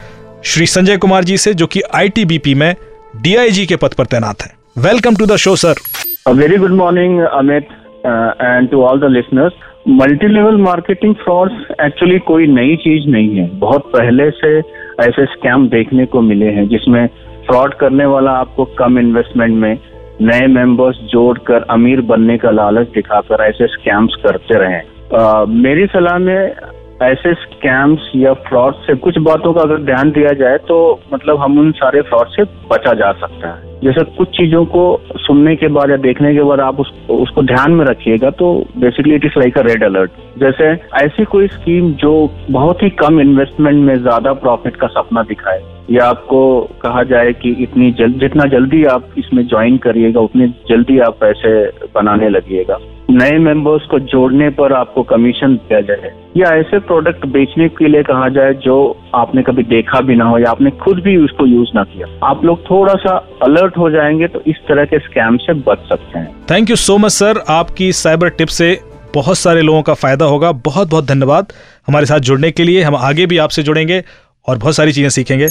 श्री 0.44 0.66
संजय 0.66 0.96
कुमार 0.96 1.24
जी 1.24 1.36
से, 1.36 1.54
जो 1.54 1.66
कि 1.66 1.80
आईटीबीपी 1.94 2.54
में 2.54 2.74
डीआईजी 3.22 3.66
के 3.66 3.76
पद 3.76 3.94
पर 3.94 4.06
तैनात 4.06 4.42
है। 4.42 4.50
Welcome 4.78 5.16
to 5.16 5.26
the 5.26 5.36
show 5.36 5.56
sir 5.56 6.32
very 6.34 6.56
good 6.56 6.72
morning 6.72 7.20
Amit 7.20 7.68
and 8.06 8.70
to 8.70 8.82
all 8.82 9.00
the 9.00 9.12
listeners 9.12 9.52
multi 9.90 10.28
level 10.34 10.56
marketing 10.62 11.14
frauds 11.14 11.70
actually 11.80 12.18
कोई 12.26 12.46
नई 12.48 12.76
चीज़ 12.82 13.08
नहीं 13.08 13.36
है। 13.36 13.48
बहुत 13.58 13.90
पहले 13.92 14.30
से 14.32 14.58
ऐसे 15.00 15.24
स्कैम 15.26 15.68
देखने 15.68 16.06
को 16.06 16.20
मिले 16.22 16.46
हैं, 16.46 16.68
जिसमें 16.68 17.06
फ्रॉड 17.46 17.74
करने 17.74 18.06
वाला 18.06 18.30
आपको 18.32 18.64
कम 18.78 18.98
इन्वेस्टमेंट 18.98 19.54
में 19.54 19.76
नए 20.20 20.46
मेंबर्स 20.46 20.96
जोड़कर 20.96 21.62
अमीर 21.62 22.00
बनने 22.00 22.38
का 22.38 22.50
लालच 22.50 22.88
दिखाकर 22.88 23.44
ऐसे 23.44 23.66
स्कैम्स 23.66 24.14
करते 24.14 24.58
रहे। 24.58 24.80
आ, 25.18 25.44
मेरी 25.44 25.86
सलाह 25.86 26.18
में 26.18 26.54
ऐसे 27.02 27.34
स्कैम्स 27.34 28.10
या 28.16 28.32
फ्रॉड 28.32 28.74
से 28.74 28.94
कुछ 28.94 29.18
बातों 29.18 29.52
का 29.52 29.60
अगर 29.60 29.78
ध्यान 29.78 30.10
दिया 30.10 30.32
जाए 30.32 30.58
तो 30.58 31.00
मतलब 31.14 31.38
हम 31.38 31.58
उन 31.58 31.72
सारे 31.72 32.00
फ्रॉड 32.00 32.26
से 32.26 32.44
बचा 32.44 32.92
जा 32.92 33.12
सकता 33.12 33.48
है। 33.48 33.73
जैसे 33.82 34.02
कुछ 34.16 34.28
चीज़ों 34.28 34.64
को 34.64 34.82
सुनने 35.16 35.54
के 35.56 35.68
बाद 35.68 35.90
या 35.90 35.96
देखने 35.96 36.34
के 36.34 36.42
बाद 36.42 36.60
आप 36.60 36.80
उस, 36.80 36.92
उसको 37.10 37.42
ध्यान 37.42 37.72
में 37.72 37.84
रखिएगा 37.84 38.30
तो 38.30 38.52
basically 38.78 39.14
it 39.14 39.24
is 39.24 39.38
like 39.38 39.58
a 39.58 39.62
red 39.62 39.84
alert 39.84 40.10
जैसे 40.38 40.70
ऐसी 41.04 41.24
कोई 41.24 41.46
स्कीम 41.46 41.92
जो 41.92 42.30
बहुत 42.50 42.82
ही 42.82 42.90
कम 42.90 43.20
इन्वेस्टमेंट 43.20 43.84
में 43.84 43.94
ज़्यादा 43.96 44.32
प्रॉफिट 44.32 44.76
का 44.76 44.86
सपना 44.86 45.22
दिखाए 45.22 45.62
या 45.90 46.04
आपको 46.04 46.40
कहा 46.82 47.02
जाए 47.02 47.32
कि 47.32 47.50
इतनी 47.62 47.90
जल्द 47.90 48.20
जितना 48.20 48.44
जल्दी 48.44 48.84
आप 48.84 49.08
इसमें 49.18 49.46
ज्वाइन 49.46 49.76
करिएगा 49.76 50.20
उतनी 50.20 50.46
जल्दी 50.68 50.98
आप 50.98 51.16
पैसे 51.20 51.66
बनाने 51.94 52.28
लगिएगा। 52.28 52.78
नए 53.10 53.38
मेंबर्स 53.38 53.86
को 53.86 53.98
जोड़ने 53.98 54.48
पर 54.50 54.72
आपको 54.72 55.02
कमीशन 55.02 55.54
दिया 55.54 55.80
जाए। 55.80 56.12
या 56.36 56.54
ऐसे 56.56 56.78
प्रोडक्ट 56.78 57.26
बेचने 57.26 57.68
के 57.68 57.88
लिए 57.88 58.02
कहा 58.02 58.28
जाए 58.28 58.54
जो 58.54 58.76
आपने 59.14 59.42
कभी 59.42 59.62
देखा 59.64 60.00
भी 60.00 60.14
ना 60.16 60.24
हो 60.24 60.38
या 60.38 60.50
आपने 60.50 60.70
खुद 60.82 61.00
भी 61.00 61.16
उसको 61.16 61.46
यूज़ 61.46 61.70
ना 61.74 61.82
किया, 61.84 62.06
आप 62.22 62.44
लोग 62.44 62.62
थोड़ा 62.62 62.94
सा 62.96 63.16
अलर्ट 63.42 63.76
हो 63.78 63.90
जाएँगे 63.90 64.28
तो 64.28 64.42
इस 64.46 64.56
तरह 64.68 64.84
के 64.84 64.98
स्कैम 65.00 65.36
से 65.36 65.52
बच 65.60 65.88
सकते 65.88 66.18
हैं। 66.18 66.28
Thank 66.50 66.70
you 66.70 66.76
so 66.78 66.96
much 66.98 67.12
sir 67.12 67.42
आपकी 67.50 67.92
साइबर 67.94 68.28
टिप 68.30 68.48
से 68.50 68.78
बहुत 69.14 69.38
सारे 69.38 69.62
लोगों 69.62 69.82
का 69.82 69.94
फ़ायदा 69.94 70.24
होगा। 70.24 70.52
बहुत 70.64 70.90
बहुत 70.90 71.06
धन्यवाद 71.06 71.52
हमारे 71.88 72.06
साथ 72.06 72.20
जुड़ने 72.20 72.50
के 72.50 72.64
लिए। 72.64 72.82
हम 72.82 72.96
आगे 72.96 73.26
भी 73.26 73.38
आपसे 73.38 73.62
जुड़ेंगे 73.62 74.02
और 74.48 74.58
बहुत 74.58 74.76
सारी 74.76 74.92
चीज़ें 74.92 75.10
सीखेंगे। 75.10 75.48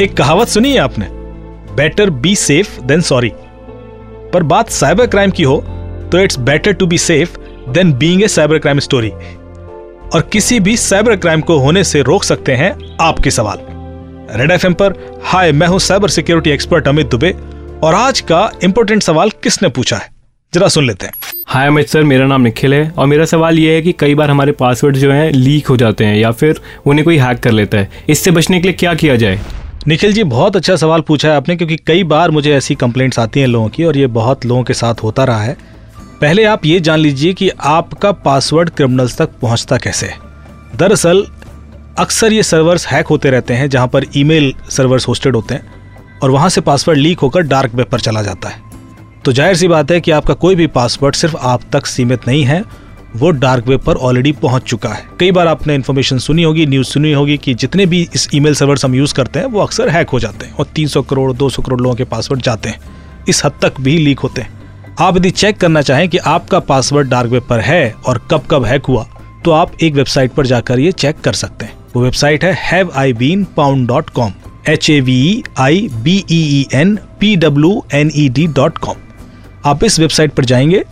एक 0.00 0.16
कहावत 0.16 0.48
सुनी 0.48 0.72
है 0.72 0.78
आपने? 0.80 1.06
Better 1.76 2.10
be 2.12 2.34
safe 2.36 2.80
than 2.82 3.00
sorry 3.02 3.32
पर 4.32 4.42
बात 4.44 4.70
साइबर 4.70 5.06
क्राइम 5.06 5.30
की 5.30 5.42
हो 5.42 5.56
तो 6.12 6.18
it's 6.18 6.38
better 6.40 6.72
to 6.72 6.86
be 6.86 6.98
safe 6.98 7.38
than 7.70 7.92
being 7.92 8.22
a 8.22 8.28
cyber 8.28 8.58
crime 8.58 8.78
story 8.80 9.10
और 10.14 10.20
किसी 10.32 10.60
भी 10.60 10.76
साइबर 10.76 11.16
क्राइम 11.16 11.40
को 11.40 11.58
होने 11.58 11.84
से 11.84 12.02
रोक 12.02 12.24
सकते 12.24 12.52
हैं 12.52 12.96
आपके 13.00 13.30
सवाल। 13.30 13.58
रेड 14.40 14.50
एफ़ 14.50 14.66
पर 14.66 15.20
हाय 15.24 15.52
मैं 15.52 15.66
हूँ 15.66 15.78
cyber 15.78 16.08
security 16.08 16.50
expert 16.50 16.88
Amit 16.88 17.06
Dubey 17.06 17.34
और 17.82 17.94
आज 17.94 18.20
का 18.20 18.50
इंपॉर्टेंट 18.64 19.02
सवाल 19.02 19.30
किसने 19.30 19.68
पूछा 19.68 19.96
है? 19.96 20.10
जरा 20.54 20.68
सुन 20.68 20.86
लेते 20.86 21.06
हैं। 21.06 21.12
हाय 21.46 21.66
अमित 21.66 21.88
सर 21.88 22.02
मेरा 22.02 22.26
नाम 22.26 22.42
निखिल 22.42 22.74
है 22.74 22.90
और 22.90 23.06
मेरा 23.06 23.24
सवाल 23.24 23.58
ये 23.58 23.74
है 23.74 23.82
कि 23.82 23.92
कई 23.92 24.14
बार 24.14 24.30
हमारे 24.30 24.52
पासवर्ड 24.52 24.96
जो 24.96 25.12
हैं 25.12 25.30
लीक 25.30 25.66
हो 25.66 25.76
जाते 25.76 26.04
हैं 26.04 26.16
या 26.16 26.30
फिर 26.30 26.60
उन्हें 26.86 27.04
कोई 27.04 27.16
हैक 27.16 27.38
कर 27.38 27.50
लेता 27.50 27.78
है। 27.78 27.90
इससे 28.08 28.30
बचने 28.30 28.60
के 28.60 28.68
लिए 28.68 28.72
क्या 28.72 28.94
किया 28.94 29.16
जाए? 29.16 29.40
निखिल 29.86 30.12
जी 30.12 30.24
बहुत 30.24 30.56
अच्छा 30.56 30.76
सवाल 30.76 31.00
पूछा 31.00 31.28
है 31.28 31.36
आपने 31.36 31.56
क्योंकि 31.56 31.76
कई 31.76 32.04
बार 32.04 32.30
मुझे 32.30 32.54
ऐसी 32.54 32.74
कंप्लेंट्स 32.74 33.18
आती 33.18 33.40
हैं 33.40 33.46
लोगों 33.46 33.68
की 33.68 33.84
और 33.84 33.96
ये 33.96 34.06
बहुत 34.06 34.46
लोगों 34.46 34.62
के 34.62 34.74
साथ 34.74 34.94
होता 34.94 35.24
रहा 35.24 35.42
है। 35.42 35.56
पहले 36.20 36.44
आप 36.44 36.66
ये 36.66 36.80
जान 36.80 36.98
लीजिए 36.98 37.32
कि 37.32 37.48
आपका 37.48 38.12
पासवर्ड 38.12 38.70
क्रिमिनल्स 38.70 39.16
तक 39.16 39.30
पहुँचता 39.42 39.76
कैसे। 39.76 40.10
दरअसल, 40.76 41.26
अक्सर 41.98 42.32
ये 42.32 42.42
सर्वर्स 42.42 42.86
हैक 42.86 43.06
होते 43.06 43.30
रहते 43.30 43.54
हैं 43.54 43.70
जहाँ 43.70 43.88
पर 43.88 44.04
ईमेल 44.16 44.54
सर्वर्स 44.70 45.08
होस्टेड 45.08 45.36
होते 45.36 45.54
हैं 45.54 45.72
और 46.22 46.30
वहाँ 46.30 46.48
से 46.48 46.60
पासवर्ड 46.60 46.98
लीक 46.98 47.18
होकर 47.18 47.40
डार्क 47.40 47.74
वेब 47.74 47.86
पर 47.86 48.00
चला 48.00 48.22
जाता 48.22 48.48
है। 48.48 48.62
तो 49.24 49.32
ज़ाहिर 49.32 49.56
सी 49.56 49.68
बात 49.68 49.90
है 49.90 50.00
कि 50.00 50.10
आपका 50.10 50.34
कोई 50.34 50.54
भी 50.54 50.66
पासवर्ड 50.66 51.14
सिर्फ़ 51.14 51.36
आप 51.36 51.60
तक 51.72 51.86
सीमित 51.86 52.28
नहीं 52.28 52.44
है, 52.44 52.64
वो 53.16 53.30
डार्क 53.30 53.66
वेब 53.66 53.80
पर 53.80 53.94
ऑलरेडी 53.94 54.32
पहुँच 54.32 54.62
चुका 54.62 54.88
है। 54.88 55.08
कई 55.20 55.30
बार 55.30 55.46
आपने 55.46 55.74
इन्फॉर्मेशन 55.74 56.18
सुनी 56.18 56.42
होगी, 56.42 56.66
न्यूज़ 56.66 56.86
सुनी 56.86 57.12
होगी 57.12 57.38
कि 57.38 57.54
जितने 57.54 57.86
भी 57.86 58.08
इस 58.14 58.28
ईमेल 58.34 58.54
सर्वर्स 58.54 58.84
हम 58.84 58.94
यूज़ 58.94 59.14
करते 59.14 59.38
हैं, 59.38 59.46
वो 59.46 59.60
अक्सर 59.60 59.88
हैक 59.88 60.08
हो 60.08 60.20
जाते 60.20 60.46
हैं 60.46 60.54
और 60.54 60.64
300 60.64 61.02
करोड़ 61.02 61.32
200 61.32 61.62
करोड़ 61.62 61.80
लोगों 61.80 61.96
के 61.96 62.04
पासवर्ड 62.04 62.42
जाते 62.42 62.68
हैं। 62.68 62.80
इस 63.28 63.44
हद 63.44 63.52
तक 63.62 63.72
भी 63.80 63.98
लीक 63.98 64.18
होते 64.18 64.40
हैं। 64.40 64.57
आप 65.00 65.16
यदि 65.16 65.30
चेक 65.30 65.56
करना 65.56 65.80
चाहें 65.82 66.08
कि 66.08 66.18
आपका 66.18 66.58
पासवर्ड 66.58 67.08
डार्क 67.08 67.30
वेब 67.30 67.42
पर 67.48 67.60
है 67.60 67.94
और 68.06 68.18
कब 68.30 68.46
कब 68.50 68.64
हैक 68.64 68.86
हुआ 68.86 69.06
तो 69.44 69.50
आप 69.50 69.72
एक 69.82 69.94
वेबसाइट 69.94 70.32
पर 70.32 70.46
जाकर 70.46 70.78
ये 70.78 70.92
चेक 70.92 71.20
कर 71.20 71.32
सकते 71.32 71.64
हैं। 71.64 71.72
वो 71.96 72.02
वेबसाइट 72.02 72.44
है 72.44 72.52
have 72.60 72.90
I 72.96 73.12
been 73.12 73.44
pwned 73.56 73.86
dot 73.88 74.10
com 74.10 74.32
H 74.68 74.90
A 74.90 75.00
V 75.00 75.42
I 75.58 75.88
B 75.94 76.16
E 76.30 76.66
N 76.74 76.98
P 77.20 77.34
W 77.36 77.82
N 77.94 78.10
E 78.14 78.28
D 78.28 78.46
dot 78.46 78.78
com 78.78 78.96
आप 79.64 79.84
इस 79.84 80.00
वेबसाइट 80.00 80.32
पर 80.32 80.44
जाएँगे 80.44 80.84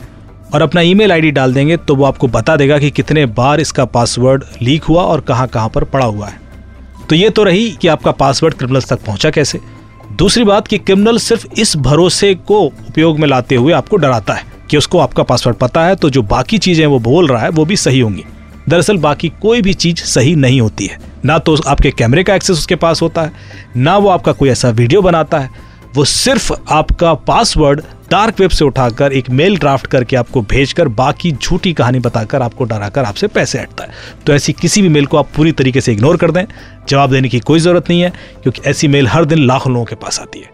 और 0.55 0.63
अपना 0.63 0.81
ईमेल 0.81 1.13
आईडी 1.13 1.31
डाल 1.31 1.55
देंगे 1.55 1.77
तो 1.77 1.95
वो 1.95 2.05
आपको 2.05 2.29
बता 2.29 2.57
देगा 2.57 2.79
कि 2.79 2.91
कितने 2.91 3.27
बार 3.27 3.61
इसका 3.61 3.85
पासवर्ड 3.85 4.45
लीक 4.63 4.85
हुआ 4.85 5.03
और 5.03 5.21
कहाँ 5.21 5.47
कहाँ 5.49 5.69
पर 5.69 5.85
पड़ा 5.85 6.07
हुआ 6.07 6.29
है। 6.29 6.41
तो 7.09 7.15
ये 7.15 7.31
तो 7.31 7.43
रही 7.43 7.71
कि 7.71 7.89
आपका 7.89 8.11
पासवर्ड 8.11 8.55
क्रिमिनल्स 8.55 8.89
तक 8.89 9.05
पहुँचा 9.05 9.31
कैसे। 9.31 9.61
दूसरी 10.17 10.45
बात 10.45 10.69
कि 10.69 10.77
क्रिमिनल 10.79 11.19
सिर्फ़ 11.19 11.47
इस 11.61 11.77
भरोसे 11.77 12.33
को 12.37 12.61
उपयोग 12.61 13.19
में 13.19 13.27
लाते 13.29 13.55
हुए 13.55 13.73
आपको 13.73 13.97
डराता 13.97 14.35
है 14.35 14.45
कि 14.71 14.77
उसको 14.77 14.99
आपका 14.99 15.23
पासवर्ड 15.23 15.57
पता 15.57 15.85
है 15.85 15.97
तो 15.97 16.11
जो 16.11 16.23
बाकी 16.23 16.59
चीज़ें 16.59 16.85
वो 16.87 16.99
बोल 16.99 17.27
रहा 17.27 17.43
है, 17.43 17.49
वो 17.49 17.65
भी 17.65 17.77
सही 17.77 18.01
होंगी। 18.01 18.25
दरअसल 18.69 18.97
बाकी 18.97 19.29
कोई 19.43 19.63
भी 19.63 19.75
चीज़ 19.75 20.03
सही 20.05 20.35
नहीं 20.35 20.61
होती 20.61 20.87
है। 20.87 20.99
ना 21.25 21.39
तो 21.39 21.57
आपके 21.63 21.91
कैमरे 21.91 22.25
का 22.25 22.35
एक्सेस 22.35 22.59
उसके 22.59 22.77
पास 22.77 23.03
होता 23.03 23.23
है, 23.23 23.33
ना 23.77 23.97
वो 23.99 24.09
आपका 24.09 24.33
कोई 24.33 24.49
ऐसा 24.49 24.69
वीडियो 24.71 25.03
बनाता 25.03 25.39
है। 25.39 25.51
वो 25.95 26.05
सिर्फ़ 26.05 26.53
आपका 26.71 27.15
पासवर्ड 27.15 27.83
डार्क 28.11 28.41
वेब 28.41 28.51
से 28.51 28.65
उठाकर 28.65 29.13
एक 29.13 29.29
मेल 29.31 29.57
ड्राफ्ट 29.59 29.87
करके 29.87 30.17
आपको 30.17 30.41
भेजकर 30.43 30.89
बाकी 30.89 31.33
झूठी 31.33 31.73
कहानी 31.73 31.99
बताकर 31.99 32.43
आपको 32.43 32.65
डराकर 32.65 33.05
आपसे 33.05 33.27
पैसे 33.27 33.59
हटता 33.59 33.85
है। 33.85 33.91
तो 34.27 34.33
ऐसी 34.33 34.53
किसी 34.53 34.83
भी 34.83 34.89
मेल 34.89 35.07
को 35.07 35.17
आप 35.17 35.29
पूरी 35.37 35.53
तरीके 35.53 35.81
से 35.81 35.93
इग्नोर 35.93 36.17
कर 36.17 36.31
दें। 36.31 36.45
जवाब 36.89 37.11
देने 37.11 37.29
की 37.29 37.41
कोई 37.41 37.61
ज़रूरत 37.61 37.89
नहीं 37.91 38.01
है, 38.01 38.11
क्योंकि 38.43 38.63
ऐसी 38.67 38.89
मेल 38.89 39.09
हर 39.09 39.25
दिन 39.25 39.47
लाखों 39.47 39.73
लोगों 39.73 39.85
के 39.85 39.95
पास 39.95 40.21
आती 40.21 40.41
है। 40.41 40.51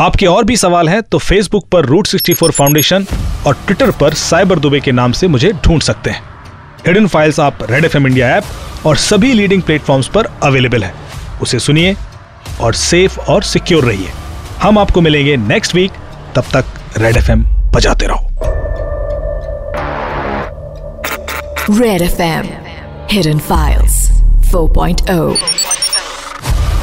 आपके 0.00 0.26
और 0.26 0.44
भी 0.44 0.56
सवाल 0.56 0.88
हैं 0.88 1.02
तो 1.02 1.18
फेसबुक 1.18 1.68
पर 1.68 1.86
रूट 1.86 2.06
सिक्सटी 2.06 2.34
फाउंडेशन 2.34 3.06
और 3.46 3.54
ट्विटर 3.56 3.90
पर 3.90 4.14
साइबर 4.14 4.58
दुबे 4.58 4.80
के 4.80 4.92
नाम 4.92 5.12
से 5.12 5.28
मुझे 5.28 5.52
ढूंढ 5.64 5.82
सकते 5.82 6.10
हैं। 6.10 6.22
हिडन 6.86 7.06
फाइल्स 7.06 7.40
आप 7.40 7.58
रेड 7.70 7.84
एफ़ 7.84 7.96
इंडिया 7.96 8.28
ऐप 8.36 8.86
और 8.86 8.96
सभी 8.96 9.32
लीडिंग 9.32 9.62
प्लेटफॉर्म्स 9.62 10.08
पर 10.08 10.28
अवेलेबल 10.42 10.84
है। 10.84 10.94
उसे 11.42 11.58
सुनिए 11.58 11.96
और 12.60 12.74
सेफ़ 12.74 13.18
और 13.20 13.42
सिक्योर 13.42 13.84
रहिए। 13.84 14.08
हम 14.62 14.78
आपको 14.78 15.00
मिलेंगे 15.00 15.36
नेक्स्ट 15.36 15.74
वीक 15.74 15.92
तब 16.36 16.44
तक 16.52 16.64
रेड 16.98 17.16
एफ़ 17.16 17.30
बजाते 17.74 18.06
रहो। 18.06 18.28
Red 21.78 22.02
F 22.02 22.20
M 22.22 22.46
hidden 23.10 23.38
files 23.38 23.96
4.0 24.52 25.36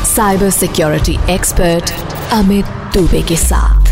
cyber 0.06 0.50
security 0.50 1.18
expert 1.30 1.94
Amit 2.34 2.66
Dubey 2.94 3.22
के 3.22 3.36
साथ। 3.36 3.91